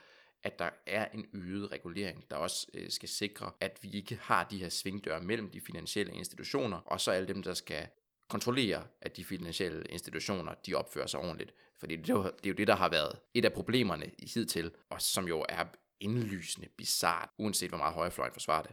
[0.44, 4.44] at der er en øget regulering, der også øh, skal sikre, at vi ikke har
[4.44, 7.88] de her svingdøre mellem de finansielle institutioner, og så alle dem, der skal
[8.28, 11.54] kontrollere, at de finansielle institutioner, de opfører sig ordentligt.
[11.82, 14.72] Fordi det er, jo, det er jo det, der har været et af problemerne hidtil,
[14.90, 15.66] og som jo er
[16.00, 18.72] indlysende bizart, uanset hvor meget højrefløjen forsvarer det.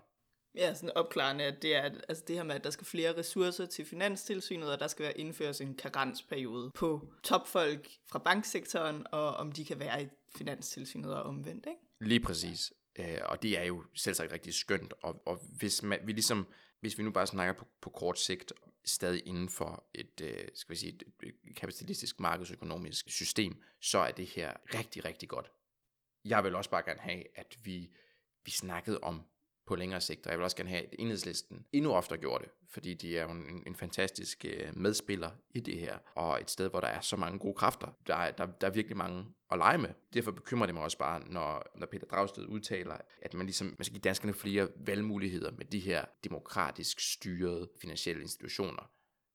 [0.55, 3.67] Ja, sådan opklarende, at det er altså det her med, at der skal flere ressourcer
[3.67, 9.53] til finanstilsynet, og der skal være indført en karensperiode på topfolk fra banksektoren, og om
[9.53, 11.81] de kan være i finanstilsynet og omvendt, ikke?
[12.01, 12.73] Lige præcis.
[12.99, 16.47] Øh, og det er jo selvsagt rigtig skønt, og, og hvis man, vi ligesom,
[16.81, 18.53] hvis vi nu bare snakker på, på kort sigt,
[18.89, 24.13] stadig inden for et, øh, skal vi sige, et, et kapitalistisk markedsøkonomisk system, så er
[24.13, 25.51] det her rigtig, rigtig godt.
[26.25, 27.91] Jeg vil også bare gerne have, at vi,
[28.45, 29.23] vi snakkede om
[29.69, 32.53] på længere sigt, og jeg vil også gerne have, at enhedslisten endnu oftere gjorde det,
[32.71, 36.71] fordi de er jo en, en fantastisk øh, medspiller i det her, og et sted,
[36.71, 37.89] hvor der er så mange gode kræfter.
[38.07, 39.89] Der er, der, der er virkelig mange at lege med.
[40.15, 43.85] Derfor bekymrer det mig også bare, når, når Peter Dragsted udtaler, at man ligesom man
[43.85, 48.91] skal give danskerne flere valgmuligheder med de her demokratisk styrede finansielle institutioner.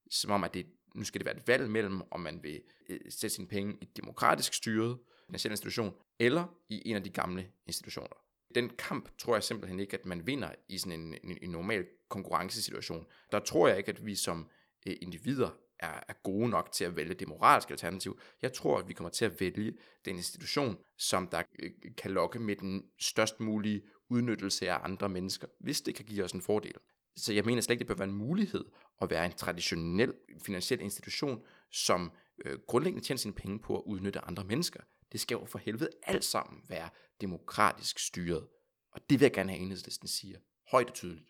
[0.09, 0.65] Som om, at det,
[0.95, 3.83] nu skal det være et valg mellem, om man vil øh, sætte sine penge i
[3.83, 8.22] et demokratisk styret finansiel institution, eller i en af de gamle institutioner
[8.55, 11.85] den kamp tror jeg simpelthen ikke, at man vinder i sådan en, en, en normal
[12.09, 13.05] konkurrencesituation.
[13.31, 14.49] Der tror jeg ikke, at vi som
[14.87, 15.49] øh, individer
[15.79, 18.19] er, er gode nok til at vælge det moralske alternativ.
[18.41, 19.73] Jeg tror, at vi kommer til at vælge
[20.05, 25.47] den institution, som der øh, kan lokke med den størst mulige udnyttelse af andre mennesker,
[25.59, 26.75] hvis det kan give os en fordel.
[27.15, 28.65] Så jeg mener slet ikke, det bør være en mulighed
[29.01, 30.13] at være en traditionel
[30.45, 32.11] finansiel institution, som
[32.45, 34.79] øh, grundlæggende tjener sine penge på at udnytte andre mennesker.
[35.13, 36.89] Det skal jo for helvede alt sammen være
[37.21, 38.47] demokratisk styret.
[38.91, 40.39] Og det vil jeg gerne have enhedslisten siger.
[40.71, 41.29] Højt og tydeligt.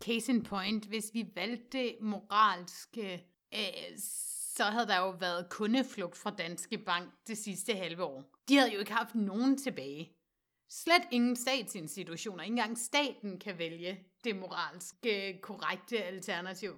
[0.00, 3.98] Case in point, hvis vi valgte moralske, øh,
[4.56, 8.24] så havde der jo været kundeflugt fra Danske Bank det sidste halve år.
[8.48, 10.12] De havde jo ikke haft nogen tilbage.
[10.68, 12.42] Slet ingen statsinstitutioner.
[12.42, 16.76] Ikke engang staten kan vælge det moralske korrekte alternativ.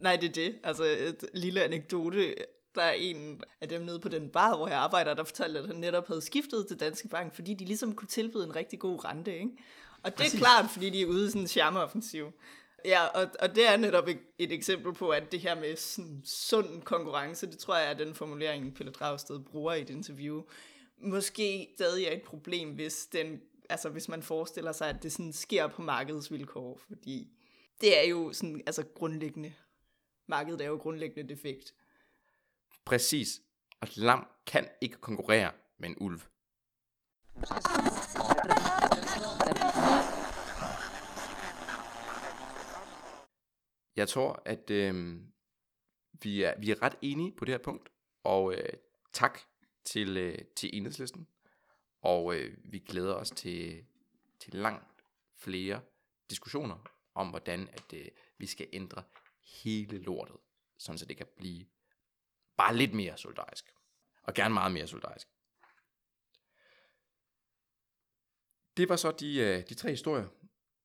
[0.00, 0.60] Nej, det er det.
[0.64, 2.34] Altså et lille anekdote
[2.76, 5.66] der er en af dem nede på den bar, hvor jeg arbejder, der fortalte, at
[5.66, 9.04] han netop havde skiftet til Danske Bank, fordi de ligesom kunne tilbyde en rigtig god
[9.04, 9.50] rente, ikke?
[10.02, 12.32] Og det er klart, fordi de er ude i sådan en charmeoffensiv.
[12.84, 16.22] Ja, og, og det er netop et, et eksempel på, at det her med sådan
[16.24, 20.42] sund konkurrence, det tror jeg er den formulering, Pelle Dragsted bruger i et interview,
[20.98, 25.32] måske stadig er et problem, hvis, den, altså hvis man forestiller sig, at det sådan
[25.32, 27.28] sker på markedsvilkår, fordi
[27.80, 29.52] det er jo sådan, altså grundlæggende,
[30.26, 31.74] markedet er jo grundlæggende defekt.
[32.86, 33.42] Præcis.
[33.80, 36.20] Og et lam kan ikke konkurrere med en ulv.
[43.96, 45.20] Jeg tror, at øh,
[46.22, 47.88] vi, er, vi er ret enige på det her punkt,
[48.24, 48.72] og øh,
[49.12, 49.38] tak
[49.84, 51.26] til, øh, til enhedslisten,
[52.02, 53.84] og øh, vi glæder os til,
[54.40, 55.80] til langt flere
[56.30, 56.76] diskussioner
[57.14, 58.08] om, hvordan at øh,
[58.38, 59.02] vi skal ændre
[59.62, 60.36] hele lortet,
[60.78, 61.66] sådan så det kan blive
[62.56, 63.74] Bare lidt mere solidarisk.
[64.22, 65.28] Og gerne meget mere solidarisk.
[68.76, 70.28] Det var så de, øh, de tre historier,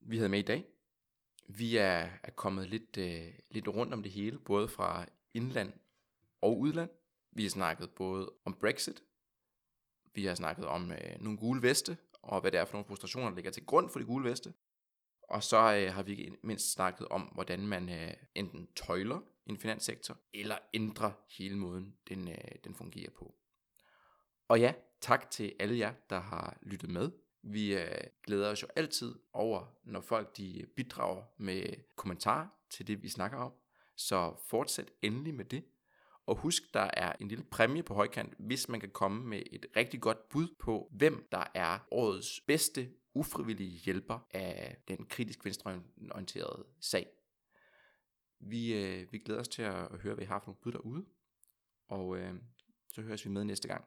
[0.02, 0.66] vi havde med i dag.
[1.48, 5.74] Vi er, er kommet lidt, øh, lidt rundt om det hele, både fra indland
[6.42, 6.90] og udland.
[7.32, 9.04] Vi har snakket både om Brexit,
[10.14, 13.30] vi har snakket om øh, nogle gule veste, og hvad det er for nogle frustrationer,
[13.30, 14.54] der ligger til grund for de gule veste.
[15.22, 20.18] Og så øh, har vi mindst snakket om, hvordan man øh, enten tøjler en finanssektor,
[20.34, 23.36] eller ændre hele måden, den, øh, den fungerer på.
[24.48, 27.12] Og ja, tak til alle jer, der har lyttet med.
[27.44, 31.64] Vi øh, glæder os jo altid over, når folk de bidrager med
[31.96, 33.52] kommentarer til det, vi snakker om.
[33.96, 35.64] Så fortsæt endelig med det.
[36.26, 39.66] Og husk, der er en lille præmie på højkant, hvis man kan komme med et
[39.76, 46.66] rigtig godt bud på, hvem der er årets bedste ufrivillige hjælper af den kritisk venstreorienterede
[46.80, 47.08] sag.
[48.44, 51.06] Vi, øh, vi glæder os til at, høre, hvad I har for nogle bud derude.
[51.88, 52.36] Og øh,
[52.94, 53.86] så høres vi med næste gang.